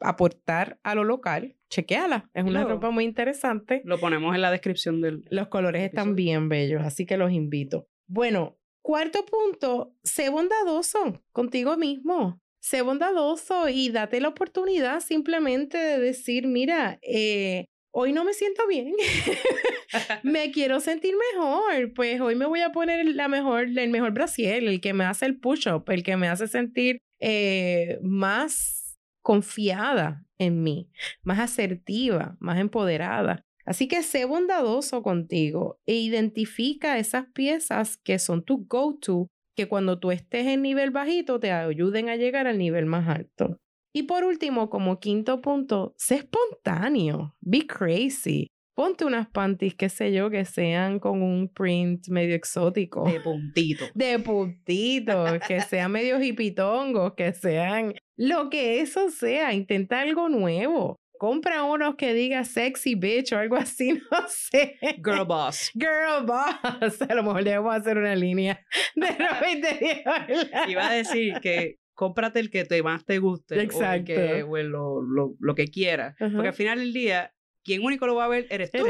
aportar 0.00 0.78
a 0.82 0.94
lo 0.94 1.04
local, 1.04 1.56
chequeala. 1.70 2.30
Es 2.34 2.44
una 2.44 2.64
ropa 2.64 2.90
muy 2.90 3.04
interesante. 3.04 3.82
Lo 3.84 3.98
ponemos 3.98 4.34
en 4.34 4.42
la 4.42 4.50
descripción 4.50 5.00
del. 5.00 5.24
Los 5.30 5.48
colores 5.48 5.82
están 5.82 6.14
bien 6.14 6.48
bellos, 6.48 6.82
así 6.82 7.06
que 7.06 7.16
los 7.16 7.32
invito. 7.32 7.86
Bueno, 8.08 8.58
cuarto 8.82 9.24
punto, 9.24 9.94
sé 10.02 10.28
bondadoso 10.28 11.22
contigo 11.32 11.76
mismo. 11.76 12.40
Sé 12.60 12.82
bondadoso 12.82 13.68
y 13.68 13.90
date 13.90 14.20
la 14.20 14.28
oportunidad 14.28 15.00
simplemente 15.00 15.76
de 15.76 15.98
decir, 15.98 16.46
mira, 16.46 17.00
eh, 17.02 17.66
hoy 17.92 18.12
no 18.12 18.24
me 18.24 18.34
siento 18.34 18.66
bien, 18.66 18.94
me 20.22 20.50
quiero 20.50 20.80
sentir 20.80 21.14
mejor, 21.34 21.92
pues 21.94 22.20
hoy 22.20 22.34
me 22.34 22.46
voy 22.46 22.60
a 22.60 22.72
poner 22.72 23.06
la 23.06 23.28
mejor, 23.28 23.64
el 23.64 23.90
mejor 23.90 24.12
brasier, 24.12 24.64
el 24.64 24.80
que 24.80 24.92
me 24.92 25.04
hace 25.04 25.26
el 25.26 25.38
push-up, 25.38 25.84
el 25.88 26.02
que 26.02 26.16
me 26.16 26.28
hace 26.28 26.48
sentir 26.48 26.98
eh, 27.20 27.98
más 28.02 28.98
confiada 29.22 30.24
en 30.38 30.62
mí, 30.62 30.90
más 31.22 31.38
asertiva, 31.38 32.36
más 32.40 32.58
empoderada. 32.58 33.44
Así 33.64 33.86
que 33.86 34.02
sé 34.02 34.24
bondadoso 34.24 35.02
contigo 35.02 35.78
e 35.86 35.94
identifica 35.94 36.98
esas 36.98 37.26
piezas 37.32 37.96
que 37.98 38.18
son 38.18 38.44
tu 38.44 38.66
go-to, 38.66 39.28
que 39.54 39.68
cuando 39.68 40.00
tú 40.00 40.10
estés 40.10 40.46
en 40.46 40.62
nivel 40.62 40.90
bajito 40.90 41.38
te 41.38 41.52
ayuden 41.52 42.08
a 42.08 42.16
llegar 42.16 42.48
al 42.48 42.58
nivel 42.58 42.86
más 42.86 43.08
alto. 43.08 43.60
Y 43.94 44.04
por 44.04 44.24
último, 44.24 44.70
como 44.70 44.98
quinto 44.98 45.40
punto, 45.40 45.94
sé 45.98 46.16
espontáneo, 46.16 47.34
be 47.40 47.66
crazy. 47.66 48.48
Ponte 48.74 49.04
unas 49.04 49.28
panties, 49.28 49.74
qué 49.74 49.90
sé 49.90 50.14
yo, 50.14 50.30
que 50.30 50.46
sean 50.46 50.98
con 50.98 51.22
un 51.22 51.48
print 51.48 52.08
medio 52.08 52.34
exótico. 52.34 53.04
De 53.04 53.20
puntito. 53.20 53.84
De 53.94 54.18
puntito, 54.18 55.24
que 55.46 55.60
sean 55.60 55.92
medio 55.92 56.22
hipitongos, 56.22 57.12
que 57.14 57.34
sean 57.34 57.94
lo 58.16 58.48
que 58.48 58.80
eso 58.80 59.10
sea. 59.10 59.52
Intenta 59.52 60.00
algo 60.00 60.30
nuevo. 60.30 60.96
Compra 61.18 61.62
unos 61.64 61.96
que 61.96 62.14
diga 62.14 62.44
sexy 62.44 62.94
bitch 62.94 63.32
o 63.32 63.38
algo 63.38 63.56
así, 63.56 63.92
no 64.10 64.26
sé. 64.26 64.78
Girl 65.04 65.26
boss. 65.26 65.70
Girl 65.74 66.24
boss. 66.24 67.02
A 67.08 67.14
lo 67.14 67.22
mejor 67.22 67.44
debemos 67.44 67.76
hacer 67.76 67.98
una 67.98 68.16
línea 68.16 68.58
de 68.96 69.06
ropa 69.06 69.50
interior. 69.50 70.26
Iba 70.66 70.88
a 70.88 70.92
decir 70.94 71.38
que 71.40 71.81
cómprate 72.02 72.40
el 72.40 72.50
que 72.50 72.64
te 72.64 72.82
más 72.82 73.04
te 73.04 73.20
guste. 73.20 73.62
Exacto. 73.62 74.12
O, 74.48 74.56
el 74.56 74.66
lo, 74.66 75.02
lo, 75.02 75.36
lo, 75.38 75.54
que 75.54 75.68
quieras. 75.68 76.16
Porque 76.18 76.48
al 76.48 76.54
final 76.54 76.80
del 76.80 76.92
día, 76.92 77.32
quien 77.62 77.80
único 77.80 78.08
lo 78.08 78.16
va 78.16 78.24
a 78.24 78.28
ver 78.28 78.48
eres 78.50 78.72
tú, 78.72 78.84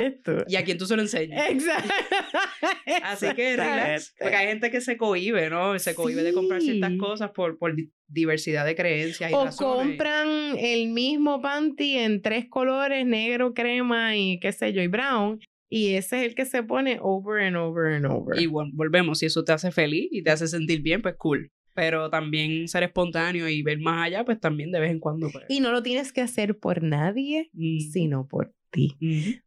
y 0.48 0.57
a 0.57 0.64
quien 0.64 0.79
tú 0.79 0.87
se 0.87 0.96
lo 0.96 1.03
enseñas. 1.03 1.51
Exacto. 1.51 1.92
Así 3.03 3.27
que 3.35 3.55
relax. 3.59 4.14
Porque 4.18 4.35
hay 4.35 4.46
gente 4.46 4.70
que 4.70 4.81
se 4.81 4.96
cohibe, 4.96 5.51
¿no? 5.51 5.79
Se 5.79 5.94
cohibe 5.94 6.22
de 6.22 6.33
comprar 6.33 6.62
ciertas 6.62 6.92
cosas 6.98 7.33
por, 7.33 7.59
por 7.59 7.77
diversidad 8.09 8.64
de 8.64 8.75
creencias 8.75 9.31
y 9.31 9.35
o 9.35 9.44
razones. 9.44 9.88
compran 9.88 10.57
el 10.59 10.88
mismo 10.88 11.42
panty 11.42 11.98
en 11.98 12.22
tres 12.22 12.46
colores, 12.48 13.05
negro, 13.05 13.53
crema 13.53 14.16
y 14.16 14.40
qué 14.40 14.53
sé 14.53 14.72
yo, 14.72 14.81
y 14.81 14.87
brown. 14.87 15.38
Y 15.68 15.96
ese 15.96 16.20
es 16.20 16.29
el 16.29 16.35
que 16.35 16.46
se 16.46 16.62
pone 16.62 16.98
over 17.03 17.42
and 17.42 17.57
over 17.57 17.92
and 17.92 18.07
over. 18.07 18.40
Y 18.40 18.46
bueno, 18.46 18.70
volvemos, 18.72 19.18
si 19.18 19.27
eso 19.27 19.44
te 19.44 19.53
hace 19.53 19.70
feliz 19.70 20.09
y 20.11 20.22
te 20.22 20.31
hace 20.31 20.46
sentir 20.46 20.81
bien, 20.81 21.03
pues 21.03 21.14
cool 21.18 21.51
pero 21.74 22.11
también 22.11 22.68
ser 22.68 22.82
espontáneo 22.82 23.48
y 23.48 23.62
ver 23.62 23.78
más 23.80 24.06
allá, 24.06 24.24
pues 24.24 24.40
también 24.40 24.70
de 24.72 24.80
vez 24.80 24.90
en 24.90 25.00
cuando. 25.00 25.28
Pues. 25.30 25.44
Y 25.48 25.61
no 25.61 25.72
lo 25.72 25.82
tienes 25.82 26.12
que 26.12 26.20
hacer 26.20 26.58
por 26.58 26.82
nadie, 26.82 27.50
sino 27.92 28.26
por 28.26 28.54
ti. 28.70 28.96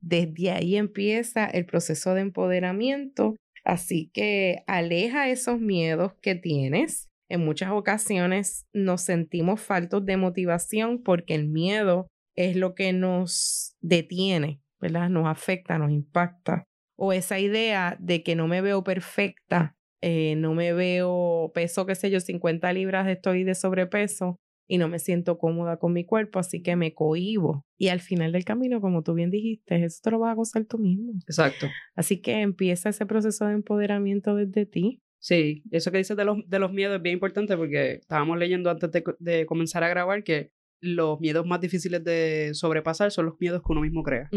Desde 0.01 0.51
ahí 0.51 0.75
empieza 0.75 1.45
el 1.45 1.65
proceso 1.65 2.13
de 2.13 2.21
empoderamiento, 2.21 3.35
así 3.63 4.09
que 4.13 4.63
aleja 4.67 5.29
esos 5.29 5.59
miedos 5.59 6.13
que 6.21 6.35
tienes. 6.35 7.09
En 7.27 7.43
muchas 7.43 7.71
ocasiones 7.71 8.67
nos 8.71 9.01
sentimos 9.01 9.59
faltos 9.59 10.05
de 10.05 10.17
motivación 10.17 11.01
porque 11.01 11.33
el 11.33 11.47
miedo 11.47 12.07
es 12.35 12.55
lo 12.55 12.75
que 12.75 12.93
nos 12.93 13.75
detiene, 13.81 14.61
¿verdad? 14.79 15.09
Nos 15.09 15.27
afecta, 15.27 15.79
nos 15.79 15.91
impacta. 15.91 16.65
O 16.97 17.13
esa 17.13 17.39
idea 17.39 17.97
de 17.99 18.23
que 18.23 18.35
no 18.35 18.47
me 18.47 18.61
veo 18.61 18.83
perfecta 18.83 19.74
eh, 20.07 20.35
no 20.35 20.53
me 20.53 20.71
veo, 20.71 21.51
peso, 21.55 21.87
qué 21.87 21.95
sé 21.95 22.11
yo, 22.11 22.19
50 22.19 22.71
libras, 22.73 23.07
estoy 23.07 23.43
de 23.43 23.55
sobrepeso 23.55 24.39
y 24.67 24.77
no 24.77 24.87
me 24.87 24.99
siento 24.99 25.39
cómoda 25.39 25.77
con 25.77 25.93
mi 25.93 26.05
cuerpo, 26.05 26.37
así 26.37 26.61
que 26.61 26.75
me 26.75 26.93
cohibo. 26.93 27.65
Y 27.75 27.87
al 27.87 28.01
final 28.01 28.31
del 28.31 28.45
camino, 28.45 28.81
como 28.81 29.01
tú 29.01 29.15
bien 29.15 29.31
dijiste, 29.31 29.83
eso 29.83 30.01
te 30.03 30.11
lo 30.11 30.19
vas 30.19 30.33
a 30.33 30.35
gozar 30.35 30.65
tú 30.65 30.77
mismo. 30.77 31.13
Exacto. 31.27 31.69
Así 31.95 32.21
que 32.21 32.41
empieza 32.41 32.89
ese 32.89 33.07
proceso 33.07 33.47
de 33.47 33.53
empoderamiento 33.53 34.35
desde 34.35 34.67
ti. 34.67 35.01
Sí, 35.17 35.63
eso 35.71 35.91
que 35.91 35.97
dices 35.97 36.15
de 36.15 36.23
los, 36.23 36.37
de 36.47 36.59
los 36.59 36.71
miedos 36.71 36.97
es 36.97 37.01
bien 37.01 37.13
importante 37.13 37.57
porque 37.57 37.93
estábamos 37.93 38.37
leyendo 38.37 38.69
antes 38.69 38.91
de, 39.17 39.45
comenzar 39.47 39.83
a 39.83 39.89
grabar 39.89 40.23
que 40.23 40.51
los 40.81 41.19
miedos 41.19 41.47
más 41.47 41.61
difíciles 41.61 42.03
de 42.03 42.51
sobrepasar 42.53 43.09
son 43.09 43.25
los 43.25 43.39
miedos 43.39 43.63
que 43.63 43.71
uno 43.71 43.81
mismo 43.81 44.03
crea. 44.03 44.29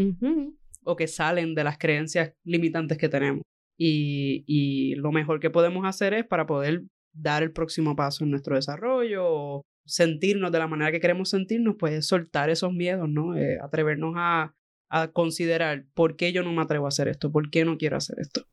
O 0.83 0.95
que 0.95 1.05
salen 1.05 1.53
de 1.53 1.63
las 1.63 1.77
creencias 1.77 2.33
limitantes 2.43 2.97
que 2.97 3.07
tenemos. 3.07 3.43
Y, 3.81 4.95
lo 4.95 5.11
mejor 5.11 5.39
que 5.39 5.49
podemos 5.49 5.85
hacer 5.85 6.13
es 6.13 6.25
para 6.25 6.45
poder 6.45 6.83
dar 7.13 7.43
el 7.43 7.51
próximo 7.51 7.95
paso 7.95 8.23
en 8.23 8.31
nuestro 8.31 8.55
desarrollo 8.55 9.23
o 9.25 9.61
sentirnos 9.85 10.51
de 10.51 10.59
la 10.59 10.67
manera 10.67 10.91
que 10.91 10.99
queremos 10.99 11.29
sentirnos, 11.29 11.75
pues 11.79 12.05
soltar 12.05 12.49
esos 12.49 12.73
miedos, 12.73 13.09
¿no? 13.09 13.35
Eh, 13.35 13.57
atrevernos 13.61 14.13
a, 14.17 14.53
a 14.89 15.07
considerar 15.11 15.85
por 15.93 16.15
qué 16.15 16.33
yo 16.33 16.43
no 16.43 16.51
me 16.51 16.61
atrevo 16.61 16.85
a 16.85 16.89
hacer 16.89 17.07
esto, 17.07 17.31
por 17.31 17.49
qué 17.49 17.65
no 17.65 17.77
quiero 17.77 17.97
hacer 17.97 18.17
esto. 18.19 18.43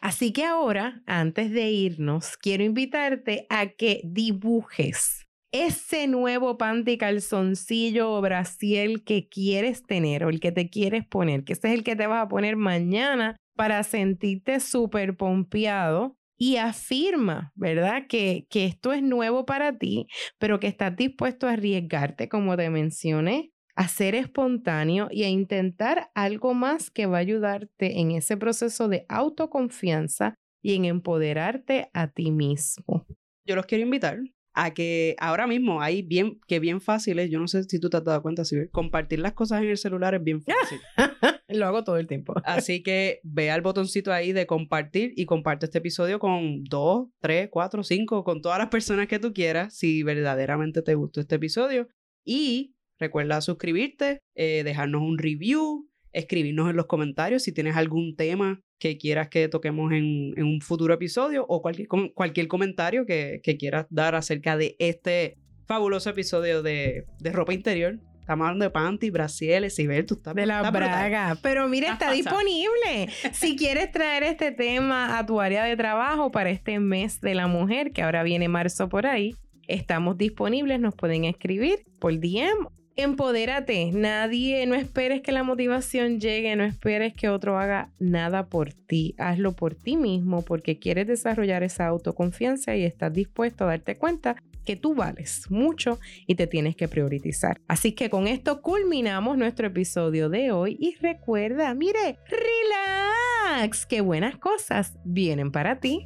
Así 0.00 0.32
que 0.32 0.44
ahora, 0.44 1.02
antes 1.06 1.50
de 1.50 1.70
irnos, 1.70 2.36
quiero 2.36 2.62
invitarte 2.62 3.46
a 3.48 3.68
que 3.68 4.00
dibujes 4.04 5.26
ese 5.52 6.06
nuevo 6.06 6.56
panty 6.56 6.96
calzoncillo 6.96 8.10
o 8.10 8.20
brasiel 8.20 9.04
que 9.04 9.28
quieres 9.28 9.82
tener 9.84 10.24
o 10.24 10.30
el 10.30 10.40
que 10.40 10.50
te 10.50 10.70
quieres 10.70 11.06
poner, 11.06 11.44
que 11.44 11.52
ese 11.52 11.68
es 11.68 11.74
el 11.74 11.84
que 11.84 11.94
te 11.94 12.06
vas 12.06 12.24
a 12.24 12.28
poner 12.28 12.56
mañana 12.56 13.36
para 13.54 13.82
sentirte 13.82 14.60
súper 14.60 15.16
pompeado 15.16 16.16
y 16.36 16.56
afirma, 16.56 17.52
¿verdad? 17.54 18.06
Que, 18.08 18.46
que 18.50 18.66
esto 18.66 18.92
es 18.92 19.02
nuevo 19.02 19.46
para 19.46 19.78
ti, 19.78 20.06
pero 20.38 20.58
que 20.58 20.66
estás 20.66 20.96
dispuesto 20.96 21.46
a 21.46 21.52
arriesgarte, 21.52 22.28
como 22.28 22.56
te 22.56 22.68
mencioné, 22.70 23.52
a 23.76 23.88
ser 23.88 24.14
espontáneo 24.14 25.08
y 25.10 25.22
a 25.24 25.28
intentar 25.28 26.10
algo 26.14 26.54
más 26.54 26.90
que 26.90 27.06
va 27.06 27.18
a 27.18 27.20
ayudarte 27.20 28.00
en 28.00 28.10
ese 28.10 28.36
proceso 28.36 28.88
de 28.88 29.06
autoconfianza 29.08 30.34
y 30.62 30.74
en 30.74 30.84
empoderarte 30.84 31.90
a 31.92 32.08
ti 32.08 32.30
mismo. 32.30 33.06
Yo 33.46 33.56
los 33.56 33.66
quiero 33.66 33.84
invitar 33.84 34.18
a 34.54 34.74
que 34.74 35.16
ahora 35.18 35.46
mismo 35.46 35.80
hay 35.80 36.02
bien, 36.02 36.40
que 36.46 36.60
bien 36.60 36.80
fácil 36.80 37.18
es, 37.18 37.30
yo 37.30 37.38
no 37.38 37.48
sé 37.48 37.64
si 37.64 37.78
tú 37.80 37.90
te 37.90 37.96
has 37.96 38.04
dado 38.04 38.22
cuenta, 38.22 38.44
si 38.44 38.68
compartir 38.68 39.18
las 39.18 39.32
cosas 39.32 39.62
en 39.62 39.68
el 39.68 39.78
celular 39.78 40.14
es 40.14 40.22
bien 40.22 40.42
fácil. 40.42 40.80
Lo 41.48 41.66
hago 41.66 41.84
todo 41.84 41.96
el 41.98 42.06
tiempo. 42.06 42.34
Así 42.44 42.82
que 42.82 43.20
vea 43.22 43.54
el 43.54 43.62
botoncito 43.62 44.12
ahí 44.12 44.32
de 44.32 44.46
compartir 44.46 45.12
y 45.16 45.26
comparte 45.26 45.66
este 45.66 45.78
episodio 45.78 46.18
con 46.18 46.64
dos, 46.64 47.08
tres, 47.20 47.48
cuatro, 47.50 47.82
cinco, 47.82 48.24
con 48.24 48.40
todas 48.40 48.58
las 48.58 48.68
personas 48.68 49.06
que 49.06 49.18
tú 49.18 49.32
quieras, 49.32 49.74
si 49.76 50.02
verdaderamente 50.02 50.82
te 50.82 50.94
gustó 50.94 51.20
este 51.20 51.36
episodio. 51.36 51.88
Y 52.24 52.74
recuerda 52.98 53.40
suscribirte, 53.40 54.20
eh, 54.34 54.62
dejarnos 54.64 55.02
un 55.02 55.18
review, 55.18 55.88
escribirnos 56.12 56.70
en 56.70 56.76
los 56.76 56.86
comentarios 56.86 57.42
si 57.42 57.52
tienes 57.52 57.76
algún 57.76 58.16
tema 58.16 58.60
que 58.78 58.98
quieras 58.98 59.28
que 59.28 59.48
toquemos 59.48 59.92
en, 59.92 60.34
un 60.42 60.60
futuro 60.60 60.92
episodio 60.94 61.46
o 61.48 61.62
cualquier, 61.62 61.88
cualquier 62.14 62.48
comentario 62.48 63.06
que, 63.06 63.40
quieras 63.58 63.86
dar 63.90 64.14
acerca 64.14 64.56
de 64.56 64.76
este 64.78 65.36
fabuloso 65.66 66.10
episodio 66.10 66.62
de, 66.62 67.06
ropa 67.32 67.54
interior. 67.54 67.98
Estamos 68.18 68.46
hablando 68.46 68.64
de 68.64 68.70
panty, 68.70 69.10
brasieles, 69.10 69.78
y 69.80 69.86
ver, 69.86 70.06
tú 70.06 70.14
estás 70.14 70.34
De 70.34 70.46
la 70.46 70.68
braga. 70.70 71.36
Pero 71.42 71.68
mira, 71.68 71.92
está 71.92 72.12
disponible. 72.12 73.08
si 73.32 73.56
quieres 73.56 73.90
traer 73.90 74.22
este 74.22 74.52
tema 74.52 75.18
a 75.18 75.26
tu 75.26 75.40
área 75.40 75.64
de 75.64 75.76
trabajo 75.76 76.30
para 76.30 76.50
este 76.50 76.78
mes 76.78 77.20
de 77.20 77.34
la 77.34 77.48
mujer, 77.48 77.92
que 77.92 78.02
ahora 78.02 78.22
viene 78.22 78.48
marzo 78.48 78.88
por 78.88 79.06
ahí, 79.06 79.36
estamos 79.66 80.18
disponibles. 80.18 80.78
Nos 80.78 80.94
pueden 80.94 81.24
escribir 81.24 81.84
por 81.98 82.18
DM 82.18 82.68
Empodérate, 82.96 83.90
nadie, 83.92 84.66
no 84.66 84.74
esperes 84.74 85.22
que 85.22 85.32
la 85.32 85.42
motivación 85.42 86.20
llegue, 86.20 86.54
no 86.56 86.64
esperes 86.64 87.14
que 87.14 87.30
otro 87.30 87.58
haga 87.58 87.90
nada 87.98 88.46
por 88.46 88.74
ti, 88.74 89.14
hazlo 89.16 89.52
por 89.52 89.74
ti 89.74 89.96
mismo 89.96 90.42
porque 90.42 90.78
quieres 90.78 91.06
desarrollar 91.06 91.62
esa 91.62 91.86
autoconfianza 91.86 92.76
y 92.76 92.84
estás 92.84 93.12
dispuesto 93.12 93.64
a 93.64 93.68
darte 93.68 93.96
cuenta 93.96 94.36
que 94.66 94.76
tú 94.76 94.94
vales 94.94 95.50
mucho 95.50 95.98
y 96.26 96.34
te 96.34 96.46
tienes 96.46 96.76
que 96.76 96.86
priorizar. 96.86 97.58
Así 97.66 97.92
que 97.92 98.10
con 98.10 98.26
esto 98.26 98.60
culminamos 98.60 99.38
nuestro 99.38 99.66
episodio 99.66 100.28
de 100.28 100.52
hoy 100.52 100.76
y 100.78 100.94
recuerda, 100.96 101.72
mire, 101.74 102.18
relax, 102.28 103.86
que 103.86 104.02
buenas 104.02 104.36
cosas 104.36 104.98
vienen 105.04 105.50
para 105.50 105.80
ti. 105.80 106.04